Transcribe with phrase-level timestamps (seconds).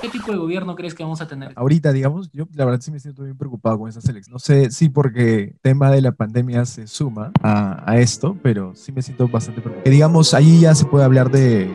[0.00, 1.52] ¿Qué tipo de gobierno crees que vamos a tener?
[1.56, 4.28] Ahorita, digamos, yo la verdad sí me siento bien preocupado con esa elecciones.
[4.30, 8.74] No sé si porque el tema de la pandemia se suma a, a esto, pero
[8.76, 9.84] sí me siento bastante preocupado.
[9.84, 11.68] Que digamos, ahí ya se puede hablar de...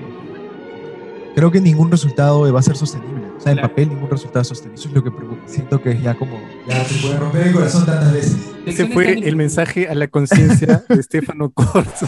[1.35, 3.27] Creo que ningún resultado va a ser sostenible.
[3.35, 3.69] O sea, en Claro.
[3.69, 4.79] papel ningún resultado es sostenible.
[4.79, 5.41] Eso es lo que preocupa.
[5.47, 6.39] Siento que es ya como...
[6.67, 8.37] Ya se puede romper el corazón tantas veces.
[8.65, 12.07] Ese fue el mensaje a la conciencia de Estefano Corso.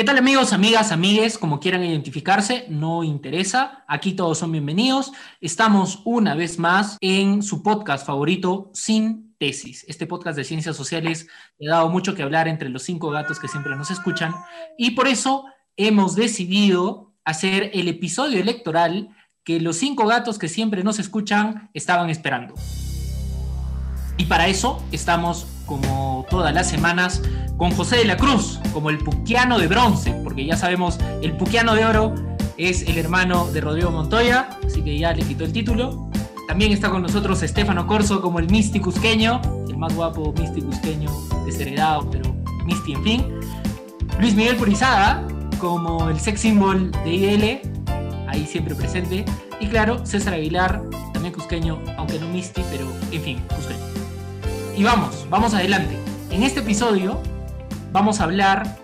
[0.00, 1.36] ¿Qué tal amigos, amigas, amigues?
[1.36, 3.84] Como quieran identificarse, no interesa.
[3.86, 5.12] Aquí todos son bienvenidos.
[5.42, 9.84] Estamos una vez más en su podcast favorito, Sin Tesis.
[9.88, 13.38] Este podcast de ciencias sociales le ha dado mucho que hablar entre los cinco gatos
[13.38, 14.32] que siempre nos escuchan
[14.78, 15.44] y por eso
[15.76, 22.08] hemos decidido hacer el episodio electoral que los cinco gatos que siempre nos escuchan estaban
[22.08, 22.54] esperando.
[24.16, 27.22] Y para eso estamos, como todas las semanas,
[27.56, 31.76] con José de la Cruz, como el puquiano de bronce, porque ya sabemos, el puquiano
[31.76, 32.12] de oro
[32.56, 36.10] es el hermano de Rodrigo Montoya, así que ya le quitó el título.
[36.48, 41.08] También está con nosotros Estefano Corso como el Misti Cusqueño, el más guapo Misti Cusqueño,
[41.46, 43.26] desheredado, pero Misti en fin.
[44.18, 45.24] Luis Miguel Purizada
[45.60, 47.60] como el sex symbol de IDL,
[48.26, 49.24] ahí siempre presente.
[49.60, 50.82] Y claro, César Aguilar,
[51.12, 53.99] también cusqueño, aunque no Misti, pero en fin, cusqueño.
[54.80, 55.94] Y vamos, vamos adelante.
[56.30, 57.20] En este episodio
[57.92, 58.78] vamos a hablar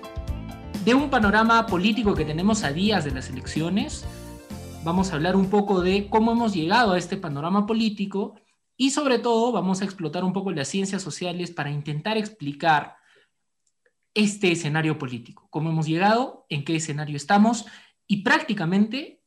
[0.84, 4.04] de un panorama político que tenemos a días de las elecciones.
[4.84, 8.34] Vamos a hablar un poco de cómo hemos llegado a este panorama político
[8.76, 12.98] y sobre todo vamos a explotar un poco las ciencias sociales para intentar explicar
[14.12, 17.64] este escenario político, cómo hemos llegado, en qué escenario estamos
[18.06, 19.22] y prácticamente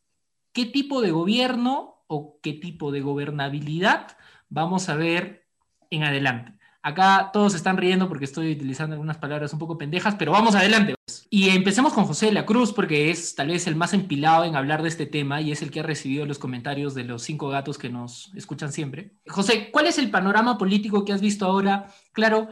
[0.53, 4.15] qué tipo de gobierno o qué tipo de gobernabilidad
[4.49, 5.47] vamos a ver
[5.89, 6.58] en adelante.
[6.81, 10.95] Acá todos están riendo porque estoy utilizando algunas palabras un poco pendejas, pero vamos adelante.
[11.29, 14.55] Y empecemos con José de la Cruz porque es tal vez el más empilado en
[14.55, 17.49] hablar de este tema y es el que ha recibido los comentarios de los cinco
[17.49, 19.13] gatos que nos escuchan siempre.
[19.27, 21.87] José, ¿cuál es el panorama político que has visto ahora?
[22.13, 22.47] Claro,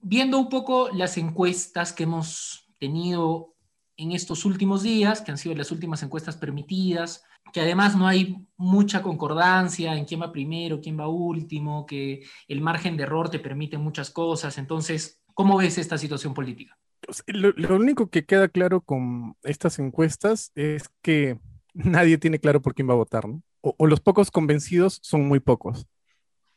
[0.00, 3.54] viendo un poco las encuestas que hemos tenido
[3.96, 8.46] en estos últimos días, que han sido las últimas encuestas permitidas, que además no hay
[8.56, 13.38] mucha concordancia en quién va primero, quién va último, que el margen de error te
[13.38, 14.58] permite muchas cosas.
[14.58, 16.78] Entonces, ¿cómo ves esta situación política?
[17.00, 21.38] Pues, Lo, único que queda claro con estas encuestas es que
[21.74, 23.42] nadie tiene claro por quién va a votar, ¿no?
[23.60, 25.86] O, o los pocos convencidos son muy pocos.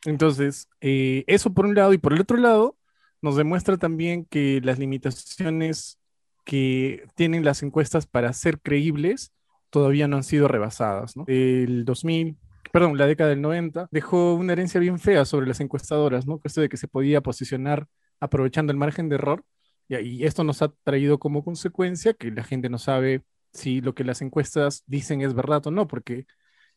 [0.04, 2.76] Entonces, eh, eso por un lado, y por el otro lado,
[3.22, 5.98] nos demuestra también que las limitaciones
[6.44, 9.32] que tienen las encuestas para ser creíbles
[9.70, 11.24] todavía no han sido rebasadas, ¿no?
[11.26, 12.36] El 2000,
[12.72, 16.40] perdón, la década del 90 dejó una herencia bien fea sobre las encuestadoras, ¿no?
[16.44, 17.86] Esto de que se podía posicionar
[18.20, 19.44] aprovechando el margen de error,
[19.88, 23.22] y, esto nos ha traído como consecuencia que la gente no sabe
[23.52, 26.26] si lo que las encuestas dicen es verdad o no, porque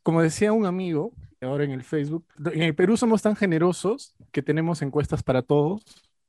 [0.03, 4.43] como decía un amigo ahora en el Facebook, en el Perú somos tan generosos que
[4.43, 5.83] tenemos encuestas para todos,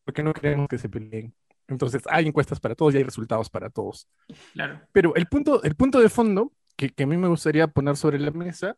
[0.04, 1.34] porque no queremos que se peleen.
[1.70, 4.08] Entonces hay encuestas para todos y hay resultados para todos.
[4.53, 4.81] Claro.
[4.92, 8.19] Pero el punto, el punto de fondo que, que a mí me gustaría poner sobre
[8.19, 8.76] la mesa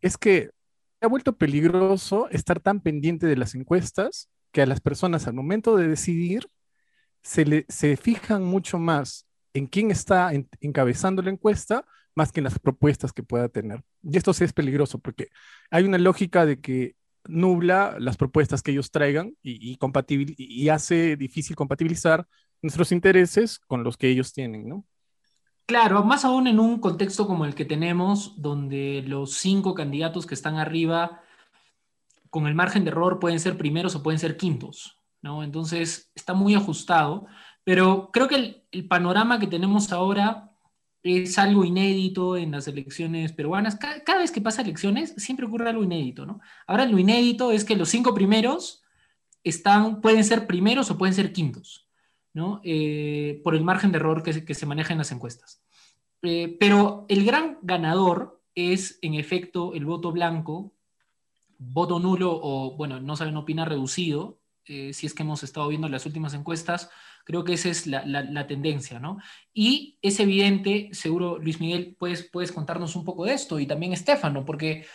[0.00, 0.50] es que
[1.00, 5.76] ha vuelto peligroso estar tan pendiente de las encuestas que a las personas al momento
[5.76, 6.48] de decidir
[7.22, 11.84] se, le, se fijan mucho más en quién está en, encabezando la encuesta
[12.14, 13.82] más que en las propuestas que pueda tener.
[14.02, 15.28] Y esto sí es peligroso porque
[15.70, 19.76] hay una lógica de que nubla las propuestas que ellos traigan y,
[20.36, 22.26] y, hace difícil compatibilizar
[22.62, 24.84] nuestros intereses con los que ellos tienen, ¿no?
[25.66, 30.34] Claro, más aún en un contexto como el que tenemos, donde los cinco candidatos que
[30.34, 31.20] están arriba,
[32.28, 35.44] con el margen de error, pueden ser primeros o pueden ser quintos, ¿no?
[35.44, 37.26] Entonces, está muy ajustado,
[37.62, 40.49] pero creo que el panorama que tenemos ahora
[41.02, 43.76] es algo inédito en las elecciones peruanas.
[43.76, 46.40] Cada, vez que pasa elecciones, siempre ocurre algo inédito, ¿no?
[46.66, 48.82] Ahora lo inédito es que los cinco primeros
[49.42, 51.88] están, pueden ser primeros o pueden ser quintos,
[52.34, 52.60] ¿no?
[52.64, 55.62] Eh, por el margen de error que se, que se maneja en las encuestas.
[56.22, 60.74] Eh, pero el gran ganador es, en efecto, el voto blanco,
[61.58, 65.88] voto nulo o, bueno, no saben opinar reducido, eh, si es que hemos estado viendo
[65.88, 66.90] las últimas encuestas,
[67.24, 69.18] creo que esa es la, la, tendencia, ¿no?
[69.52, 73.92] Y es evidente, seguro Luis Miguel, puedes, puedes contarnos un poco de esto y también
[73.92, 74.86] Estefano, porque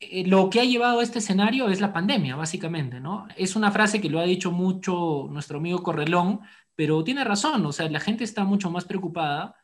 [0.00, 3.28] eh, lo que ha llevado a este escenario es la pandemia, básicamente, ¿no?
[3.36, 6.40] Es una frase que lo ha dicho mucho nuestro amigo Correlón,
[6.76, 9.56] pero tiene razón, o sea, la gente está mucho más preocupada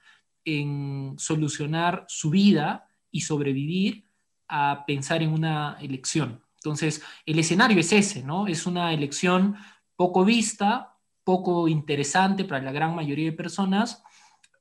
[0.45, 4.05] en solucionar su vida y sobrevivir
[4.49, 6.43] a pensar en una elección.
[6.57, 8.47] Entonces, el escenario es ese, ¿no?
[8.47, 9.57] Es una elección
[9.97, 10.90] poco vista,
[11.31, 14.03] poco interesante para la gran mayoría de personas,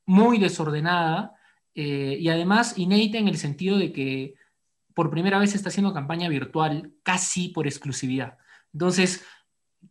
[0.06, 1.33] muy desordenada
[1.74, 4.36] eh, y además inédita en el sentido de que
[4.94, 8.38] por primera vez está haciendo campaña virtual casi por exclusividad.
[8.71, 9.25] Entonces,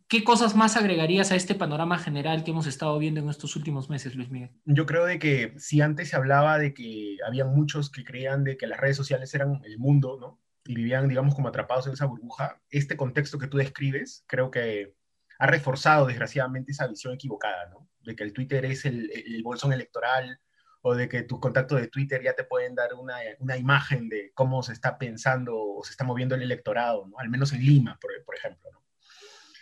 [0.07, 3.89] ¿Qué cosas más agregarías a este panorama general que hemos estado viendo en estos últimos
[3.89, 4.51] meses, Luis Miguel?
[4.65, 8.55] Yo creo de que si antes se hablaba de que había muchos que creían de
[8.55, 10.39] que las redes sociales eran el mundo, ¿no?
[10.65, 14.93] Y vivían, digamos, como atrapados en esa burbuja, este contexto que tú describes creo que
[15.39, 17.87] ha reforzado desgraciadamente esa visión equivocada, ¿no?
[18.03, 19.09] De que el Twitter es el,
[19.43, 20.39] bolsón electoral
[20.81, 24.61] o de que tus contactos de Twitter ya te pueden dar una, imagen de cómo
[24.63, 27.17] se está pensando o se está moviendo el electorado, ¿no?
[27.19, 28.69] Al menos en Lima, por, ejemplo.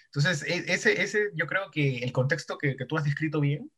[0.06, 3.72] Entonces, e, ese, ese, yo creo que el contexto que, que tú has descrito bien,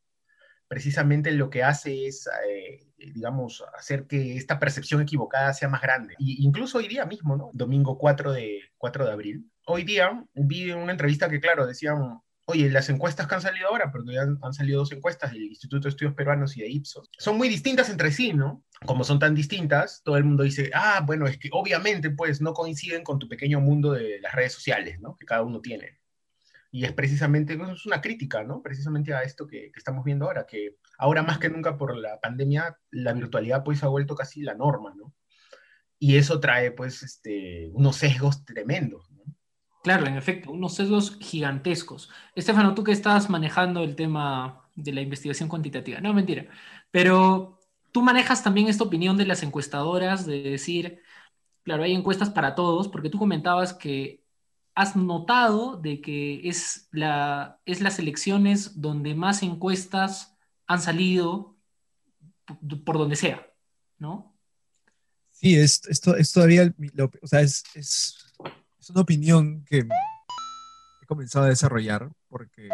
[0.69, 6.13] precisamente lo que hace es, eh, digamos, hacer que esta percepción equivocada sea más grande.
[6.19, 7.50] Y incluso hoy día mismo, ¿no?
[7.54, 9.51] Domingo 4 de, 4 de abril.
[9.66, 13.92] Hoy día vi una entrevista que, claro, decían, oye, las encuestas que han salido ahora,
[13.92, 17.50] porque han, salido dos encuestas del Instituto de Estudios Peruanos y de Ipsos, son muy
[17.50, 18.63] distintas entre sí, ¿no?
[18.86, 22.54] Como son tan distintas, todo el mundo dice, ah, bueno, es que obviamente pues no
[22.54, 25.16] coinciden con tu pequeño mundo de las redes sociales, ¿no?
[25.16, 25.99] Que cada uno tiene.
[26.71, 28.62] Y es precisamente, es una crítica, ¿no?
[28.62, 32.77] Precisamente a esto que, estamos viendo ahora, que ahora más que nunca por la pandemia,
[32.92, 35.13] la virtualidad pues ha vuelto casi la norma, ¿no?
[35.98, 39.24] Y eso trae pues este, unos sesgos tremendos, ¿no?
[39.83, 42.10] Claro, en efecto, unos sesgos gigantescos.
[42.36, 46.48] Estefano, tú que estás manejando el tema de la investigación cuantitativa, no, mentira,
[46.92, 47.60] pero
[47.92, 51.01] tú manejas también esta opinión de las encuestadoras de decir,
[51.63, 54.24] claro, hay encuestas para todos, porque tú comentabas que
[54.80, 60.38] has notado de que es, la, es las elecciones donde más encuestas
[60.68, 61.58] han salido
[62.86, 63.46] por donde sea,
[63.98, 64.40] ¿no?
[65.31, 66.74] Sí, es, esto, es todavía,
[67.22, 67.66] o sea, es,
[68.90, 72.70] una opinión que he comenzado a desarrollar porque,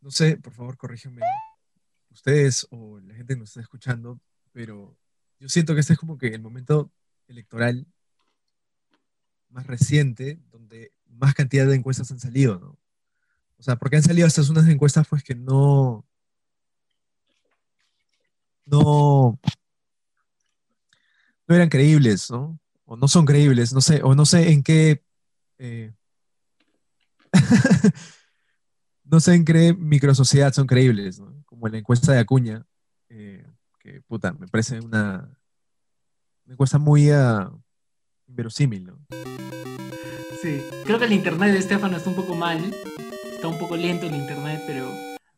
[0.00, 1.20] no sé, por favor, corrígeme
[2.08, 4.18] ustedes o la gente que nos está escuchando,
[4.50, 4.96] pero
[5.38, 6.90] yo siento que este es como que el momento
[7.28, 7.86] electoral
[9.52, 12.78] más reciente donde más cantidad de encuestas han salido, ¿no?
[13.58, 16.04] O sea, porque han salido estas unas encuestas pues que no,
[18.66, 19.38] no,
[21.46, 22.58] no eran creíbles, ¿no?
[22.84, 25.04] O no son creíbles, no sé, o no sé en qué,
[25.58, 25.92] eh,
[29.04, 31.32] no sé en qué microsociedad son creíbles, ¿no?
[31.46, 32.66] Como la encuesta de Acuña,
[33.10, 33.46] eh,
[33.78, 35.30] que puta, me parece una,
[36.48, 37.61] encuesta muy uh,
[38.32, 38.98] inverosímil, ¿no?
[40.40, 42.58] Sí, creo que el internet de Estefano está un poco mal,
[43.32, 44.90] está un poco lento el internet, pero,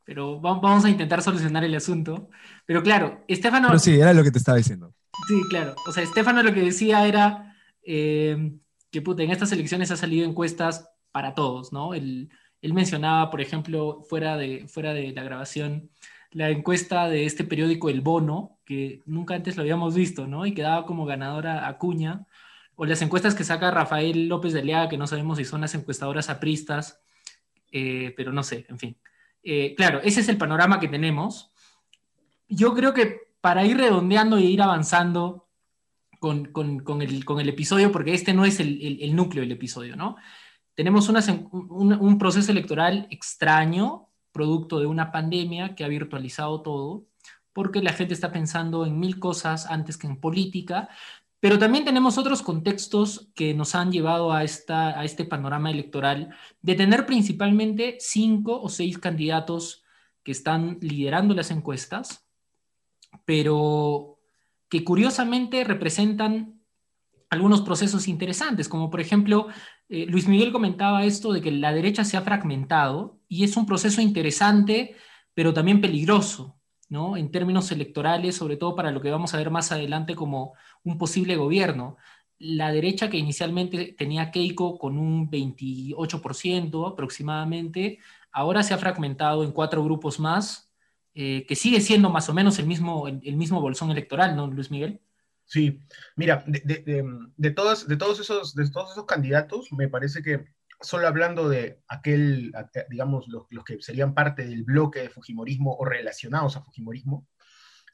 [0.05, 2.31] pero vamos a intentar solucionar el asunto.
[2.64, 3.69] Pero claro, Estefano...
[3.69, 4.94] Pero sí, era lo que te estaba diciendo.
[5.29, 5.75] Sí, claro.
[5.87, 8.52] O sea, Estefano lo que decía era eh,
[8.91, 11.94] que puta, en estas elecciones ha salido encuestas para todos, ¿no?
[11.94, 12.31] Él,
[12.62, 15.91] él mencionaba, por ejemplo, fuera de, fuera de la grabación,
[16.31, 20.46] la encuesta de este periódico El Bono, que nunca antes lo habíamos visto, ¿no?
[20.46, 22.26] Y quedaba como ganadora Acuña
[22.76, 25.74] o las encuestas que saca Rafael López de Leaga, que no sabemos si son las
[25.74, 27.00] encuestadoras apristas,
[27.70, 28.96] eh, pero no sé, en fin.
[29.43, 31.52] Eh, claro, ese es el panorama que tenemos.
[32.48, 35.48] Yo creo que para ir redondeando y ir avanzando
[36.19, 40.16] con, el, episodio, porque este no es el, núcleo del episodio, ¿no?
[40.74, 47.06] Tenemos un proceso electoral extraño, producto de una pandemia que ha virtualizado todo,
[47.52, 50.88] porque la gente está pensando en mil cosas antes que en política,
[51.44, 56.34] pero también tenemos otros contextos que nos han llevado a, esta, a este panorama electoral
[56.63, 59.84] de tener principalmente cinco o seis candidatos
[60.22, 62.27] que están liderando las encuestas,
[63.27, 64.20] pero
[64.70, 66.63] que curiosamente representan
[67.29, 69.48] algunos procesos interesantes, como por ejemplo,
[69.91, 73.67] eh, Luis Miguel comentaba esto de que la derecha se ha fragmentado y es un
[73.67, 74.96] proceso interesante,
[75.34, 76.58] pero también peligroso,
[76.89, 77.19] ¿no?
[77.19, 80.98] En términos electorales, sobre todo para lo que vamos a ver más adelante como un
[80.98, 81.96] posible gobierno.
[82.38, 87.98] La derecha que inicialmente tenía Keiko con un 28% aproximadamente,
[88.31, 90.72] ahora se ha fragmentado en cuatro grupos más,
[91.14, 94.70] eh, que sigue siendo más o menos el mismo, el, mismo bolsón electoral, ¿no, Luis
[94.70, 95.00] Miguel?
[95.44, 95.81] Sí,
[96.17, 100.46] mira, de, todos, de, todos esos, de todos esos candidatos, me parece que
[100.81, 102.53] solo hablando de aquel,
[102.91, 107.29] digamos, los, los, que serían parte del bloque de Fujimorismo o relacionados a Fujimorismo,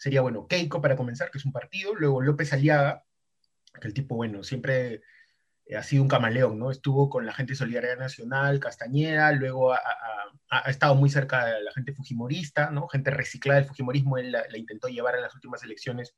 [0.01, 3.05] sería, bueno, Keiko para comenzar, que es un partido, luego López Aliaga,
[3.79, 5.03] que el tipo, bueno, siempre
[5.77, 6.71] ha sido un camaleón, ¿no?
[6.71, 9.79] Estuvo con la gente de Solidaridad Nacional, Castañeda, luego ha,
[10.71, 12.89] estado muy cerca de la gente fujimorista, ¿no?
[12.89, 16.17] Gente reciclada del fujimorismo, él la, intentó llevar en las últimas elecciones,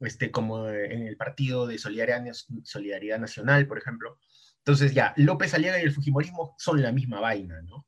[0.00, 2.24] este, como en el partido de Solidaridad,
[2.64, 4.18] Solidaridad Nacional, por ejemplo.
[4.60, 7.86] Entonces ya, López Aliaga y el fujimorismo son la misma vaina, ¿no?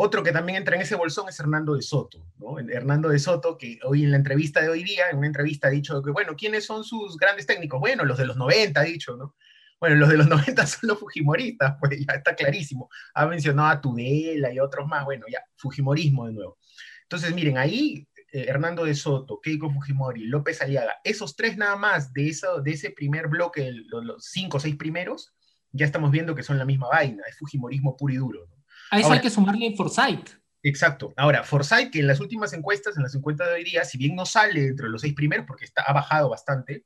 [0.00, 2.56] Otro que también entra en ese bolsón es Hernando de Soto, ¿no?
[2.60, 5.72] Hernando de Soto, que hoy en la entrevista de hoy día, en una entrevista ha
[5.72, 7.80] dicho que, bueno, ¿quiénes son sus grandes técnicos?
[7.80, 9.34] Bueno, los de los 90, ha dicho, ¿no?
[9.80, 12.88] Bueno, los de los 90 son los fujimoristas, pues ya está clarísimo.
[13.12, 16.58] Ha mencionado a Tudela y otros más, bueno, ya, fujimorismo de nuevo.
[17.02, 22.12] Entonces, miren, ahí eh, Hernando de Soto, Keiko Fujimori, López Aliaga, esos tres nada más
[22.12, 25.34] de, eso, de ese primer bloque, los, cinco o seis primeros,
[25.72, 28.46] ya estamos viendo que son la misma vaina, es fujimorismo puro y duro.
[28.48, 28.57] ¿no?
[28.90, 30.38] A eso hay que sumarle Forsyth.
[30.62, 31.12] Exacto.
[31.16, 34.14] Ahora, Forsyth, que en las últimas encuestas, en las encuestas de hoy día, si bien
[34.14, 36.84] no sale entre los seis primeros, porque está, ha bajado bastante,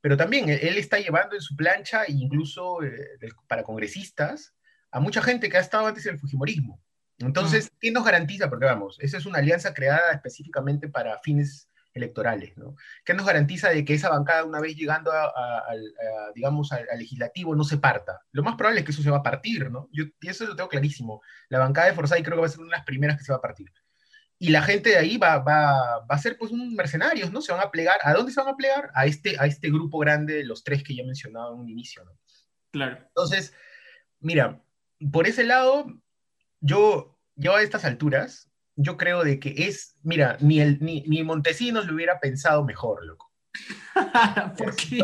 [0.00, 2.92] pero también él está llevando en su plancha, incluso eh,
[3.48, 4.54] para congresistas,
[4.90, 6.80] a mucha gente que ha estado antes en el Fujimorismo.
[7.18, 8.50] Entonces, ¿qué nos garantiza?
[8.50, 12.76] Porque vamos, esa es una alianza creada específicamente para fines electorales, ¿no?
[13.04, 15.62] ¿Qué nos garantiza de que esa bancada, una vez llegando a,
[16.34, 18.20] digamos, al, legislativo, no se parta?
[18.32, 19.88] Lo más probable es que eso se va a partir, ¿no?
[19.92, 21.22] Yo y eso lo tengo clarísimo.
[21.48, 23.32] La bancada de Forsyth creo que va a ser una de las primeras que se
[23.32, 23.72] va a partir
[24.38, 27.40] y la gente de ahí va, va, va, a ser pues un mercenarios, ¿no?
[27.40, 27.98] Se van a plegar.
[28.02, 28.90] ¿A dónde se van a plegar?
[28.94, 31.68] A este, a este grupo grande de los tres que ya he mencionado en un
[31.68, 32.12] inicio, ¿no?
[32.70, 32.98] Claro.
[32.98, 33.54] Entonces,
[34.20, 34.60] mira,
[35.12, 35.86] por ese lado,
[36.60, 41.22] yo, yo a estas alturas, yo creo de que es, mira, ni, el, ni, ni
[41.22, 43.32] Montesinos lo hubiera pensado mejor, loco.
[44.58, 45.00] ¿Por qué?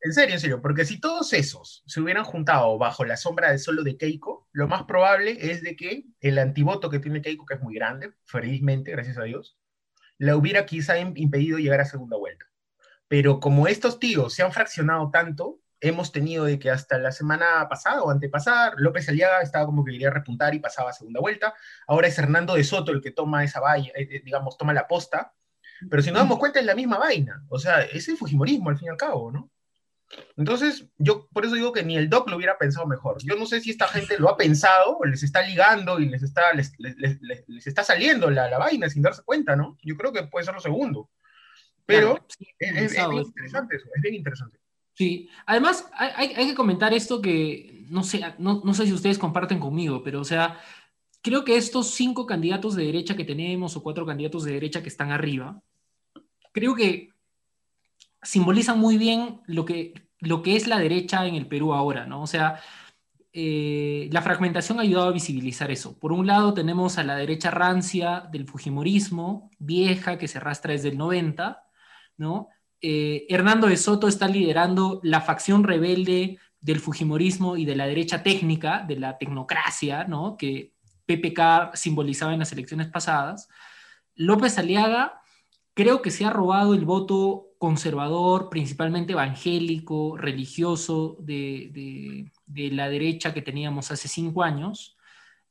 [0.00, 3.58] En serio, en serio, porque si todos esos se hubieran juntado bajo la sombra de
[3.58, 7.54] solo de Keiko, lo más probable es de que el antivoto que tiene Keiko, que
[7.54, 9.58] es muy grande, felizmente, gracias a Dios,
[10.16, 12.46] la hubiera quizá impedido llegar a segunda vuelta.
[13.08, 17.68] Pero como estos tíos se han fraccionado tanto, hemos tenido de que hasta la semana
[17.68, 21.54] pasada o antepasada, López Aliaga estaba como que quería repuntar y pasaba a segunda vuelta.
[21.86, 24.88] Ahora es Hernando de Soto el que toma esa valla, eh, eh, digamos, toma la
[24.88, 25.32] posta.
[25.88, 27.44] Pero si nos damos cuenta, es la misma vaina.
[27.48, 29.50] O sea, es el Fujimorismo al fin y al cabo, ¿no?
[30.36, 33.18] Entonces, yo por eso digo que ni el doc lo hubiera pensado mejor.
[33.22, 36.22] Yo no sé si esta gente lo ha pensado o les está ligando y les
[36.22, 36.72] está, les,
[37.66, 39.76] está saliendo la, la, vaina sin darse cuenta, ¿no?
[39.82, 41.10] Yo creo que puede ser lo segundo.
[41.84, 44.58] Pero es, bien interesante eso, es bien interesante.
[44.98, 49.16] Sí, además hay, hay que comentar esto que no sé, no, no sé si ustedes
[49.16, 50.58] comparten conmigo, pero o sea,
[51.22, 54.88] creo que estos cinco candidatos de derecha que tenemos o cuatro candidatos de derecha que
[54.88, 55.62] están arriba,
[56.50, 57.10] creo que
[58.24, 62.20] simbolizan muy bien lo que, lo que es la derecha en el Perú ahora, ¿no?
[62.20, 62.58] O sea,
[63.32, 65.96] eh, la fragmentación ha ayudado a visibilizar eso.
[65.96, 70.88] Por un lado tenemos a la derecha rancia del Fujimorismo, vieja, que se arrastra desde
[70.88, 71.62] el 90,
[72.16, 72.48] ¿no?
[72.80, 78.22] Eh, Hernando de Soto está liderando la facción rebelde del Fujimorismo y de la derecha
[78.22, 80.36] técnica, de la tecnocracia, ¿no?
[80.36, 80.74] Que
[81.06, 83.48] PPK simbolizaba en las elecciones pasadas.
[84.14, 85.20] López Aliaga
[85.74, 93.42] creo que se ha robado el voto conservador, principalmente evangélico, religioso de, la derecha que
[93.42, 94.96] teníamos hace cinco años.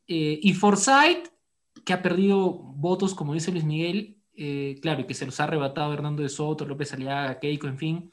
[0.07, 1.29] Eh, y Forsyth,
[1.85, 5.45] que ha perdido votos, como dice Luis Miguel, eh, claro, y que se los ha
[5.45, 8.11] arrebatado Hernando de Soto, López Aliaga, Keiko, en fin,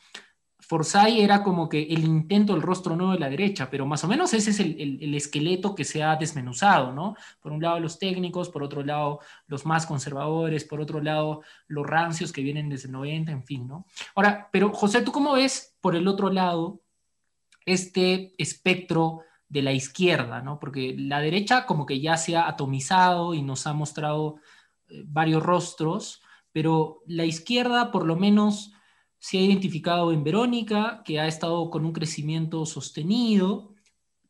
[0.66, 4.08] Forsyth era como que el intento, el rostro nuevo de la derecha, pero más o
[4.08, 7.16] menos ese es el, esqueleto que se ha desmenuzado, ¿no?
[7.40, 11.86] Por un lado los técnicos, por otro lado los más conservadores, por otro lado los
[11.86, 13.86] rancios que vienen desde el 90, en fin, ¿no?
[14.14, 16.80] Ahora, pero José, ¿tú cómo ves por el otro lado
[17.66, 20.58] este espectro de la izquierda, ¿no?
[20.58, 24.36] Porque la derecha como que ya se ha atomizado y nos ha mostrado
[25.06, 26.22] varios rostros,
[26.52, 28.72] pero la izquierda por lo menos
[29.18, 33.74] se ha identificado en Verónica, que ha estado con un crecimiento sostenido,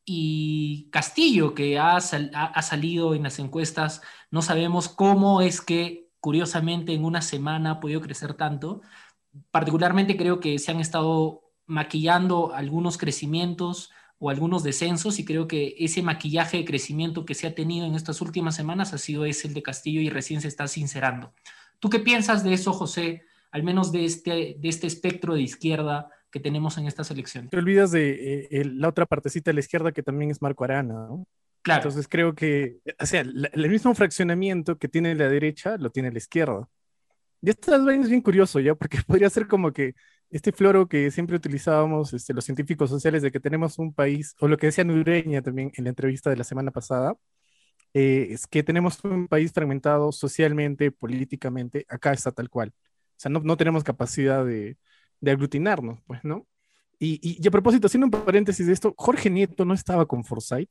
[0.05, 6.93] y Castillo, que ha, ha, salido en las encuestas, no sabemos cómo es que, curiosamente,
[6.93, 8.83] en una semana ha podido crecer tanto.
[9.51, 13.91] Particularmente creo que se han estado maquillando algunos crecimientos
[14.25, 17.95] o algunos descensos y creo que ese maquillaje de crecimiento que se ha tenido en
[17.95, 21.35] estas últimas semanas ha sido ese el de Castillo y recién se está sincerando.
[21.79, 23.23] ¿Tú qué piensas de eso, José?
[23.55, 27.53] al menos de este, de este espectro de izquierda que tenemos en estas elecciones.
[27.53, 30.95] Te olvidas de eh, la otra partecita de la izquierda que también es Marco Arana,
[30.95, 31.25] ¿no?
[31.63, 31.83] Claro.
[31.83, 36.19] Entonces creo que, o sea, el mismo fraccionamiento que tiene la derecha lo tiene la
[36.19, 36.69] izquierda.
[37.41, 38.75] Y esto es bien curioso, ¿ya?
[38.75, 39.95] Porque podría ser como que
[40.35, 44.49] este floro que siempre utilizábamos este, los científicos sociales de que tenemos un país, o
[44.49, 47.15] lo que decía Nureña también en la entrevista de la semana pasada,
[47.95, 52.71] eh, es que tenemos un país fragmentado socialmente, políticamente, acá está tal cual.
[52.71, 54.77] O sea, no, no tenemos capacidad de,
[55.21, 56.49] de, aglutinarnos, pues, ¿no?
[56.99, 60.71] Y, y, a propósito, haciendo un paréntesis de esto, Jorge Nieto no estaba con Forsyth.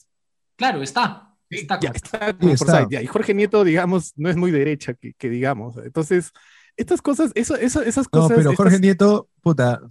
[0.58, 1.38] Claro, está.
[1.50, 3.02] Está con, está con Forsyth.
[3.02, 5.78] y Jorge Nieto, digamos, no es muy derecha, que, que digamos.
[5.78, 6.34] Entonces,
[6.78, 8.32] estas cosas, eso, eso, esas cosas.
[8.32, 9.82] No, pero Jorge Nieto, puta,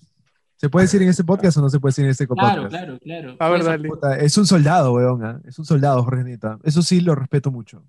[0.56, 2.54] ¿se puede decir en este podcast o no se puede decir en este podcast?
[2.54, 3.36] Claro, claro, claro.
[3.38, 3.88] A ver, dale.
[3.88, 5.24] Puta, es un soldado, weón.
[5.24, 5.40] ¿eh?
[5.48, 6.58] Es un soldado, Jorge Nieto.
[6.64, 7.84] Eso sí lo respeto mucho.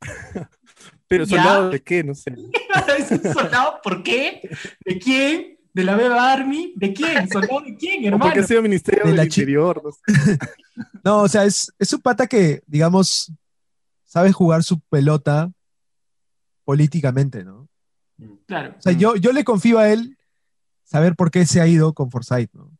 [1.08, 2.34] pero soldado de qué, no sé.
[2.98, 4.48] ¿Es un soldado por qué?
[4.84, 5.58] ¿De quién?
[5.72, 6.72] ¿De la Beba Army?
[6.76, 7.28] ¿De quién?
[7.28, 8.24] ¿Soldado de quién, hermano?
[8.24, 9.82] Porque ha sido Ministerio de del Interior.
[9.84, 10.38] No, sé.
[11.04, 13.32] no, o sea, es, es un pata que, digamos,
[14.04, 15.50] sabe jugar su pelota
[16.64, 17.68] políticamente, ¿no?
[18.46, 18.74] Claro.
[18.78, 20.16] O sea, yo, yo le confío a él
[20.84, 22.70] saber por qué se ha ido con Forsyth, ¿no?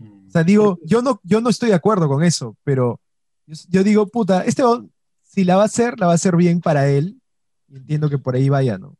[0.00, 3.00] O sea, digo, yo no, yo no estoy de acuerdo con eso, pero
[3.46, 4.62] yo, digo, puta, este
[5.22, 7.20] si la va a hacer, la va a hacer bien para él.
[7.68, 8.96] Y entiendo que por ahí vaya, ¿no?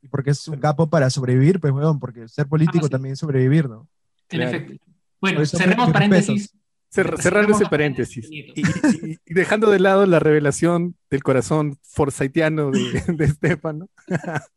[0.00, 3.18] Y porque es un capo para sobrevivir, pues, weón, porque ser político ah, también es
[3.18, 3.88] sobrevivir, ¿no?
[4.30, 4.84] En efecto.
[5.20, 6.54] Bueno, cerremos paréntesis.
[6.90, 8.28] cerrar ese paréntesis.
[8.30, 13.88] Y, dejando de lado la revelación del corazón forsythiano de, de Estefan, ¿no?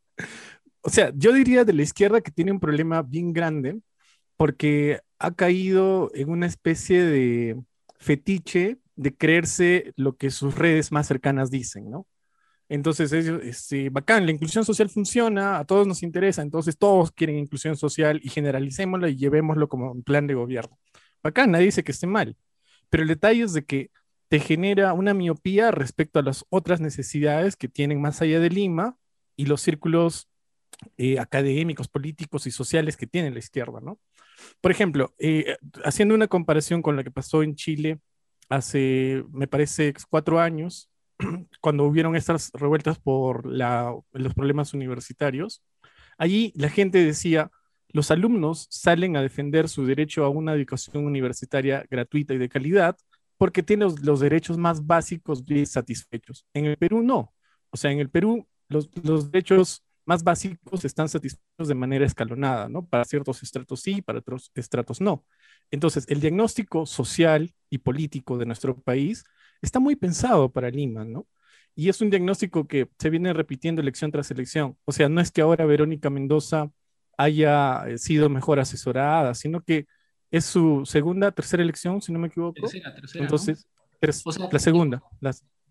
[0.82, 3.80] o sea, yo diría de la izquierda que tiene un problema bien grande
[4.36, 7.60] porque ha caído en una especie de
[7.98, 12.06] fetiche de creerse lo que sus redes más cercanas dicen, ¿no?
[12.68, 17.38] Entonces, ellos, este, bacán, la inclusión social funciona, a todos nos interesa, entonces todos quieren
[17.38, 20.78] inclusión social y generalicémosla y llevémoslo como un plan de gobierno.
[21.22, 22.36] Bacán, nadie dice que esté mal,
[22.90, 23.90] pero el detalle es de que
[24.28, 28.98] te genera una miopía respecto a las otras necesidades que tienen más allá de Lima
[29.38, 30.28] y los círculos
[30.96, 33.98] eh, académicos, políticos y sociales que tiene la izquierda, ¿no?
[34.60, 38.00] Por ejemplo, eh, haciendo una comparación con lo que pasó en Chile
[38.48, 40.90] hace, me parece, cuatro años,
[41.60, 45.62] cuando hubieron estas revueltas por los problemas universitarios,
[46.18, 47.50] allí la gente decía,
[47.90, 52.96] los alumnos salen a defender su derecho a una educación universitaria gratuita y de calidad
[53.38, 56.44] porque tienen los, derechos más básicos bien satisfechos.
[56.52, 57.32] En el Perú no.
[57.70, 62.68] O sea, en el Perú los, los derechos más básicos están satisfechos de manera escalonada,
[62.68, 62.86] ¿no?
[62.86, 65.24] Para ciertos estratos sí, para otros estratos no.
[65.70, 69.24] Entonces, el diagnóstico social y político de nuestro país
[69.60, 71.26] está muy pensado para Lima, ¿no?
[71.74, 74.76] Y es un diagnóstico que se viene repitiendo elección tras elección.
[74.84, 76.70] O sea, no es que ahora Verónica Mendoza
[77.18, 79.86] haya eh, sido mejor asesorada, sino que
[80.30, 82.54] es su segunda, tercera elección, si no me equivoco.
[82.54, 83.24] Tercera, tercera.
[83.24, 83.68] Entonces,
[84.50, 85.02] la segunda.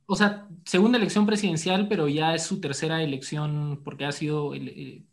[0.08, 4.56] O sea, segunda elección presidencial, pero ya es su tercera elección porque ha sido...
[4.56, 5.04] Eh,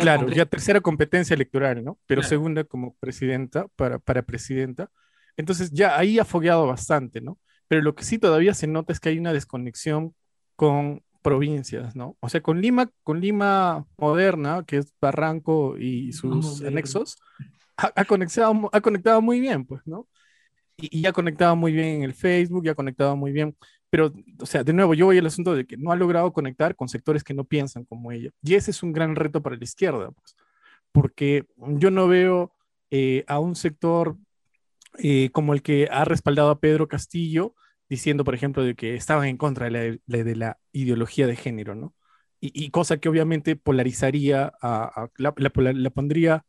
[0.00, 1.98] claro, ya tercera competencia electoral, ¿no?
[2.06, 4.90] Pero segunda como presidenta, para, para presidenta.
[5.36, 7.38] Entonces ya ahí ha fogueado bastante, ¿no?
[7.68, 10.14] Pero lo que sí todavía se nota es que hay una desconexión
[10.56, 12.16] con provincias, ¿no?
[12.20, 17.16] O sea, con Lima, con Lima moderna, que es Barranco y sus anexos,
[17.76, 20.08] ha, conectado, ha conectado muy bien, pues, ¿no?
[20.76, 23.56] Y, y ha conectado muy bien en el Facebook, y ha conectado muy bien.
[23.96, 26.76] Pero, o sea, de nuevo, yo voy al asunto de que no ha logrado conectar
[26.76, 28.28] con sectores que no piensan como ella.
[28.42, 30.36] Y ese es un gran reto para la izquierda, pues,
[30.92, 32.52] porque yo no veo
[32.90, 34.18] eh, a un sector
[34.98, 37.54] eh, como el que ha respaldado a Pedro Castillo,
[37.88, 41.94] diciendo, por ejemplo, de que estaban en contra de la, ideología de género, ¿no?
[42.38, 45.32] Y, cosa que obviamente polarizaría, a, la,
[45.90, 46.44] pondría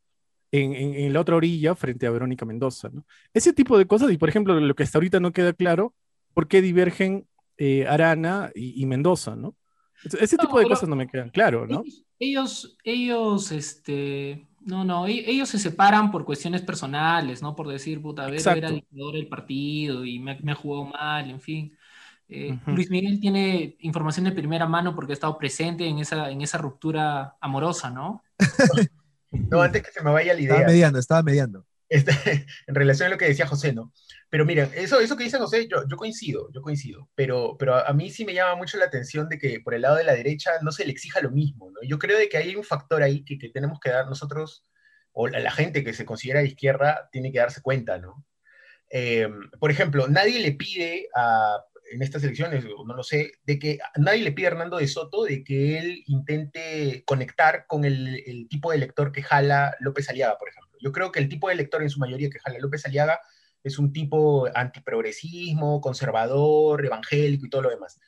[0.51, 3.05] en, la otra orilla frente a Verónica Mendoza, ¿no?
[3.33, 5.95] Ese tipo de cosas, y por ejemplo, lo que hasta ahorita no queda claro,
[6.33, 7.25] ¿por qué divergen
[7.57, 9.55] eh, Arana y, Mendoza, ¿no?
[10.03, 11.83] Ese tipo de cosas no me quedan claro, ¿no?
[12.19, 17.55] Ellos, ellos, este, no, no, e-, ellos se separan por cuestiones personales, ¿no?
[17.55, 21.41] Por decir, puta, a ver, era dictador del partido y me, ha jugado mal, en
[21.41, 21.77] fin.
[22.29, 26.41] Eh, Luis Miguel tiene información de primera mano porque ha estado presente en esa, en
[26.41, 28.21] esa ruptura amorosa, ¿no?
[29.31, 30.55] no, antes que se me vaya la idea.
[30.55, 31.65] Estaba mediando, estaba mediando.
[31.89, 32.11] Este,
[32.67, 33.93] en relación a lo que decía José, ¿no?
[34.29, 37.93] Pero miren, eso, eso que dice José, yo, yo coincido, yo coincido, pero, pero a,
[37.93, 40.51] mí sí me llama mucho la atención de que por el lado de la derecha
[40.61, 41.79] no se le exija lo mismo, ¿no?
[41.87, 44.65] Yo creo de que hay un factor ahí que, que tenemos que dar nosotros,
[45.13, 48.25] o la, gente que se considera de izquierda, tiene que darse cuenta, ¿no?
[48.89, 53.79] Em, por ejemplo, nadie le pide a, en estas elecciones, no lo sé, de que
[53.95, 58.49] nadie le pide a Hernando de Soto de que él intente conectar con el, el
[58.49, 60.77] tipo de elector que jala López Aliaga, por ejemplo.
[60.81, 63.21] Yo creo que el tipo de elector en su mayoría que jala López Aliaga
[63.67, 67.99] es un tipo antiprogresismo, conservador, evangélico y todo lo demás.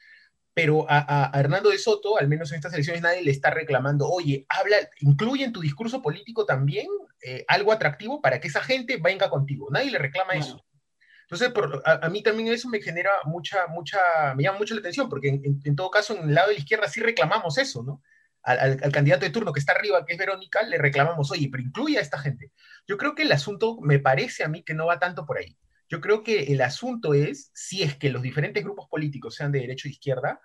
[0.53, 4.45] Pero a, Hernando de Soto, al menos en estas elecciones, nadie le está reclamando, oye,
[4.49, 6.87] habla, incluye en tu discurso político también
[7.21, 9.67] eh, algo atractivo para que esa gente venga contigo.
[9.71, 10.65] Nadie le reclama eso.
[11.29, 11.53] Entonces,
[11.85, 13.99] a, mí también eso me genera mucha, mucha,
[14.35, 16.87] me llama mucho la atención, porque en, todo caso, en el lado de la izquierda
[16.87, 18.01] sí reclamamos eso, ¿no?
[18.43, 21.97] Al, candidato de turno que está arriba, que es Verónica, le reclamamos, oye, pero incluye
[21.97, 22.51] a esta gente.
[22.87, 25.57] Yo creo que el asunto me parece a mí que no va tanto por ahí.
[25.87, 29.59] Yo creo que el asunto es si es que los diferentes grupos políticos, sean de
[29.59, 30.39] derecha o izquierda,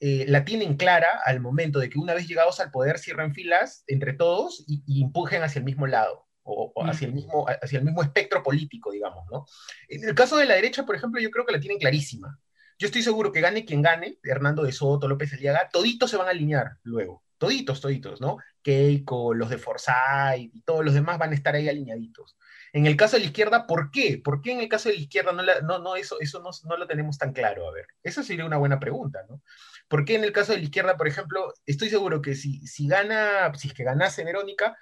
[0.00, 3.84] eh, la tienen clara al momento de que una vez llegados al poder cierran filas
[3.86, 7.84] entre todos y, y empujen hacia el mismo lado o, hacia, el mismo, hacia el
[7.84, 9.46] mismo espectro político, digamos, ¿no?
[9.88, 12.38] En el caso de la derecha, por ejemplo, yo creo que la tienen clarísima.
[12.78, 16.26] Yo estoy seguro que gane quien gane, Hernando de Soto, López Aliaga, toditos se van
[16.26, 17.23] a alinear luego.
[17.44, 18.38] Toditos, toditos, ¿no?
[18.62, 22.38] Keiko, los de Forsyth y todos los demás van a estar ahí alineaditos.
[22.72, 24.18] En el caso de la izquierda, ¿por qué?
[24.24, 26.76] ¿Por qué en el caso de la izquierda no, no, no eso, eso no, no,
[26.78, 27.68] lo tenemos tan claro?
[27.68, 29.42] A ver, esa sería una buena pregunta, ¿no?
[29.88, 32.88] ¿Por qué en el caso de la izquierda, por ejemplo, estoy seguro que si, si
[32.88, 34.74] gana, si es que ganase Verónica,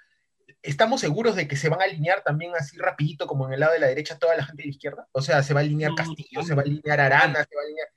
[0.61, 3.73] ¿estamos seguros de que se van a alinear también así rapidito como en el lado
[3.73, 5.07] de la derecha toda la gente de la izquierda?
[5.11, 7.65] O sea, se va a alinear Castillo, se va a alinear Arana, se va a
[7.65, 7.89] alinear...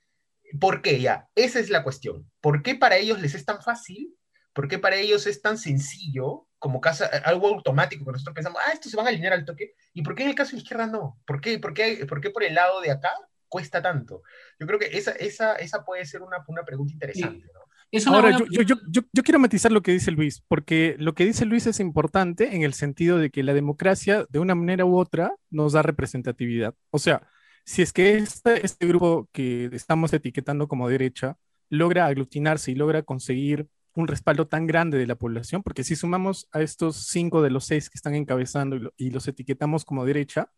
[0.61, 1.29] ¿Por qué ya?
[1.37, 2.31] Esa es la cuestión.
[2.41, 4.17] ¿Por qué para ellos les es tan fácil?
[4.57, 8.73] ¿Por qué para ellos es tan sencillo como casa, algo automático que nosotros pensamos, ah,
[8.73, 9.75] estos se van a alinear al toque?
[9.93, 11.21] ¿Y por qué en el caso de la izquierda no?
[11.27, 13.11] ¿Por qué, por qué, por, qué por el lado de acá
[13.49, 14.23] cuesta tanto?
[14.59, 17.61] Yo creo que esa, esa, esa puede ser una, una pregunta interesante, ¿no?
[18.07, 21.45] Ahora, yo, yo, yo, yo, quiero matizar lo que dice Luis, porque lo que dice
[21.45, 25.35] Luis es importante en el sentido de que la democracia, de una manera u otra,
[25.51, 26.75] nos da representatividad.
[26.91, 27.29] O sea,
[27.67, 31.37] si es que este, este grupo que estamos etiquetando como derecha
[31.69, 36.49] logra aglutinarse y logra conseguir un respaldo tan grande de la población, porque si sumamos
[36.53, 40.51] a estos cinco de los seis que están encabezando y, y los etiquetamos como derecha,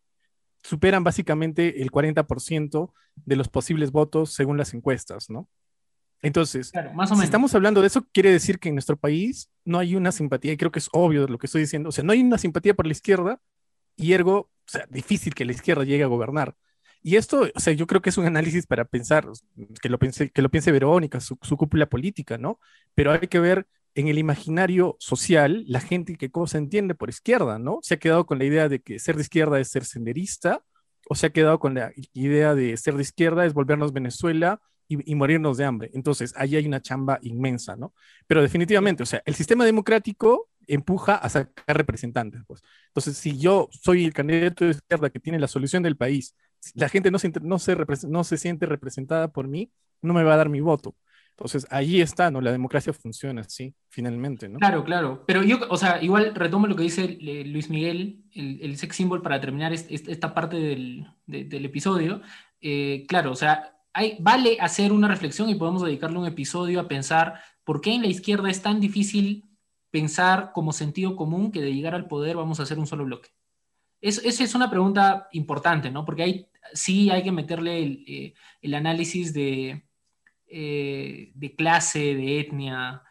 [0.61, 5.49] superan básicamente el 40% de los posibles votos según las encuestas, ¿no?
[6.21, 10.11] Entonces, si estamos hablando de eso, quiere decir que en nuestro país no hay una
[10.11, 12.37] simpatía, y creo que es obvio lo que estoy diciendo, o sea, no hay una
[12.37, 13.41] simpatía por la izquierda
[13.95, 16.55] y ergo, o sea, difícil que la izquierda llegue a gobernar.
[17.01, 19.25] Y esto, o sea, yo creo que es un análisis para pensar,
[19.81, 22.59] que lo piense, que lo piense Verónica, su, cúpula política, ¿no?
[22.93, 27.57] Pero hay que ver en el imaginario social la gente que cosa entiende por izquierda,
[27.59, 27.79] ¿no?
[27.81, 30.63] Se ha quedado con la idea de que ser de izquierda es ser senderista,
[31.09, 35.15] o se ha quedado con la idea de ser de izquierda es volvernos Venezuela y,
[35.15, 35.91] morirnos de hambre.
[35.93, 37.93] Entonces, ahí hay una chamba inmensa, ¿no?
[38.25, 42.63] Pero definitivamente, o sea, el sistema democrático empuja a sacar representantes, pues.
[42.87, 46.35] Entonces, si yo soy el candidato de izquierda que tiene la solución del país,
[46.75, 50.33] la gente no se, no se, no se siente representada por mí, no me va
[50.33, 50.95] a dar mi voto.
[51.31, 52.41] Entonces, ahí está, ¿no?
[52.41, 54.59] La democracia funciona así, finalmente, ¿no?
[54.59, 55.23] Claro, claro.
[55.25, 59.21] Pero yo, o sea, igual retomo lo que dice eh, Luis Miguel, el, sex symbol
[59.21, 62.21] para terminar esta parte del, del episodio.
[62.59, 63.79] Eh, claro, o sea,
[64.19, 68.07] vale hacer una reflexión y podemos dedicarle un episodio a pensar por qué en la
[68.07, 69.49] izquierda es tan difícil
[69.91, 73.29] pensar como sentido común que de llegar al poder vamos a hacer un solo bloque.
[74.01, 76.05] Esa es una pregunta importante, ¿no?
[76.05, 79.85] Porque sí hay que meterle el, eh, análisis de,
[80.47, 83.03] eh, de clase, de etnia,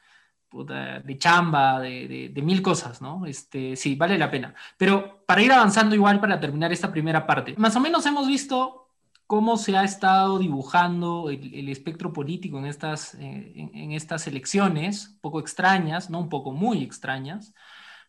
[0.51, 3.27] de chamba, de, mil cosas, ¿no?
[3.27, 4.55] Este, sí, vale la pena.
[4.77, 8.89] Pero para ir avanzando igual, para terminar esta primera parte, más o menos hemos visto
[9.27, 15.39] cómo se ha estado dibujando el, espectro político en estas, eh, en, estas elecciones, poco
[15.39, 17.53] extrañas, no un poco muy extrañas,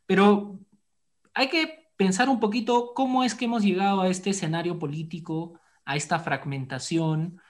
[0.05, 0.57] pero
[1.33, 5.95] hay que pensar un poquito cómo es que hemos llegado a este escenario político, a
[5.95, 7.41] esta fragmentación,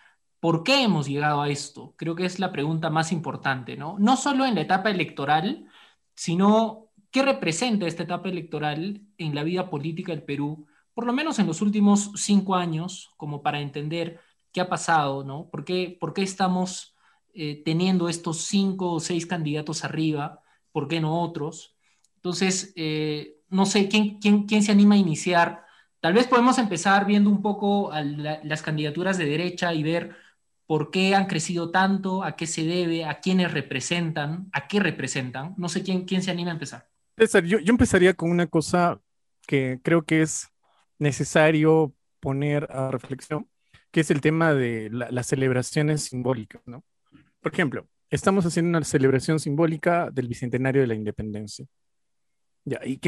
[0.41, 1.95] ¿Por qué hemos llegado a esto?
[1.97, 3.97] Creo que es la pregunta más importante, ¿no?
[3.99, 5.67] No solo en la etapa electoral,
[6.15, 10.65] sino qué representa esta etapa electoral en la vida política del Perú
[10.99, 14.19] por lo menos en los últimos cinco años, como para entender
[14.51, 15.49] qué ha pasado, ¿no?
[15.49, 16.93] ¿Por qué, por qué estamos
[17.33, 20.43] eh, teniendo estos cinco o seis candidatos arriba?
[20.73, 21.77] ¿Por qué no otros?
[22.15, 25.65] Entonces, eh, no sé, ¿quién, quién, quién se anima a iniciar?
[25.99, 27.91] Tal vez podemos empezar viendo un poco
[28.43, 30.15] las candidaturas de derecha y ver
[30.65, 35.55] por qué han crecido tanto, a qué se debe, a quiénes representan, a qué representan.
[35.57, 36.87] No sé quién, quién se anima a empezar.
[37.45, 39.01] Yo empezaría con una cosa
[39.45, 40.47] que creo que es
[40.99, 43.49] necesario poner a reflexión,
[43.91, 46.83] que es el tema de las celebraciones simbólicas, ¿no?
[47.41, 51.65] Por ejemplo, estamos haciendo una celebración simbólica del Bicentenario de la Independencia.
[52.69, 52.99] Ya, ¿y,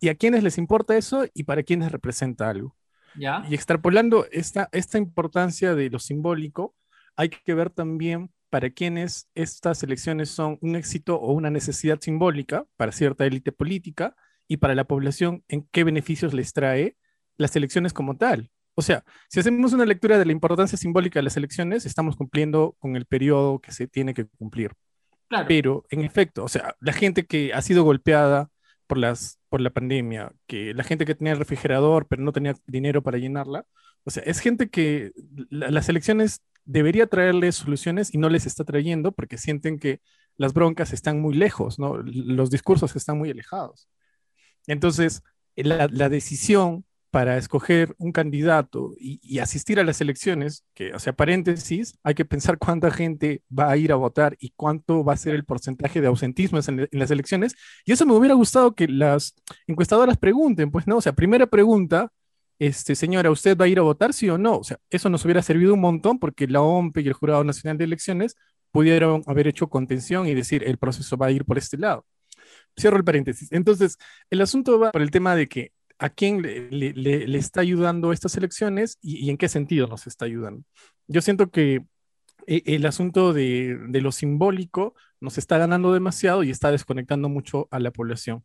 [0.00, 2.76] y, a quiénes les importa eso y para quiénes representa algo?
[3.14, 3.44] ¿Ya?
[3.48, 6.74] Y extrapolando esta, esta importancia de lo simbólico,
[7.16, 12.66] hay que ver también para quiénes estas elecciones son un éxito o una necesidad simbólica
[12.76, 14.16] para cierta élite política
[14.48, 16.96] y para la población en qué beneficios les trae
[17.36, 18.50] las elecciones como tal.
[18.74, 22.74] O sea, si hacemos una lectura de la importancia simbólica de las elecciones, estamos cumpliendo
[22.80, 24.72] con el periodo que se tiene que cumplir.
[25.46, 28.50] Pero, en efecto, o sea, la gente que ha sido golpeada
[28.90, 32.56] por, las, por la pandemia, que la gente que tenía el refrigerador pero no tenía
[32.66, 33.64] dinero para llenarla,
[34.02, 35.12] o sea, es gente que
[35.48, 40.00] las elecciones debería traerles soluciones y no les está trayendo porque sienten que
[40.36, 41.98] las broncas están muy lejos, ¿no?
[41.98, 43.88] Los discursos están muy alejados.
[44.66, 45.22] Entonces,
[45.54, 51.12] la, la decisión para escoger un candidato y, asistir a las elecciones, que, o sea,
[51.12, 55.16] paréntesis, hay que pensar cuánta gente va a ir a votar y cuánto va a
[55.16, 57.54] ser el porcentaje de ausentismo en, las elecciones.
[57.84, 59.34] Y eso me hubiera gustado que las
[59.66, 60.98] encuestadoras pregunten, pues, ¿no?
[60.98, 62.12] O sea, primera pregunta,
[62.58, 64.58] este, señora, ¿usted va a ir a votar, sí o no?
[64.58, 67.78] O sea, eso nos hubiera servido un montón porque la OMP y el Jurado Nacional
[67.78, 68.36] de Elecciones
[68.70, 72.06] pudieron haber hecho contención y decir, el proceso va a ir por este lado.
[72.78, 73.50] Cierro el paréntesis.
[73.52, 73.98] Entonces,
[74.30, 78.98] el asunto va por el tema de que a quién le, está ayudando estas elecciones
[79.02, 80.64] y, en qué sentido nos está ayudando.
[81.06, 81.84] Yo siento que
[82.46, 87.78] eh, el asunto de, lo simbólico nos está ganando demasiado y está desconectando mucho a
[87.78, 88.44] la población.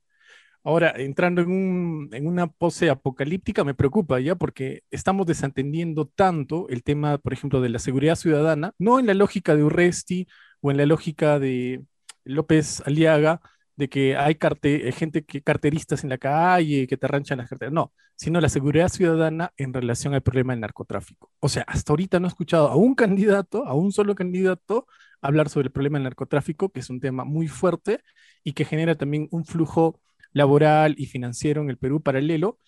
[0.64, 6.84] Ahora, entrando en, en una pose apocalíptica, me preocupa ya porque estamos desatendiendo tanto el
[6.84, 10.28] tema, por ejemplo, de la seguridad ciudadana, no en la lógica de Urresti
[10.62, 11.86] o en la lógica de
[12.26, 13.42] López Aliaga,
[13.76, 17.74] de que hay carte, gente que carteristas en la calle, que te arranchan las carteras.
[17.74, 21.32] No, sino la seguridad ciudadana en relación al problema del narcotráfico.
[21.40, 24.88] O sea, hasta ahorita no he escuchado a un candidato, a un solo candidato,
[25.22, 28.02] hablar sobre el problema del narcotráfico, que es un tema muy fuerte
[28.44, 30.00] y que genera también un flujo
[30.32, 32.60] laboral y financiero en el Perú paralelo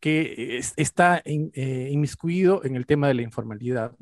[0.00, 3.96] que está eh, inmiscuido en el tema de la informalidad.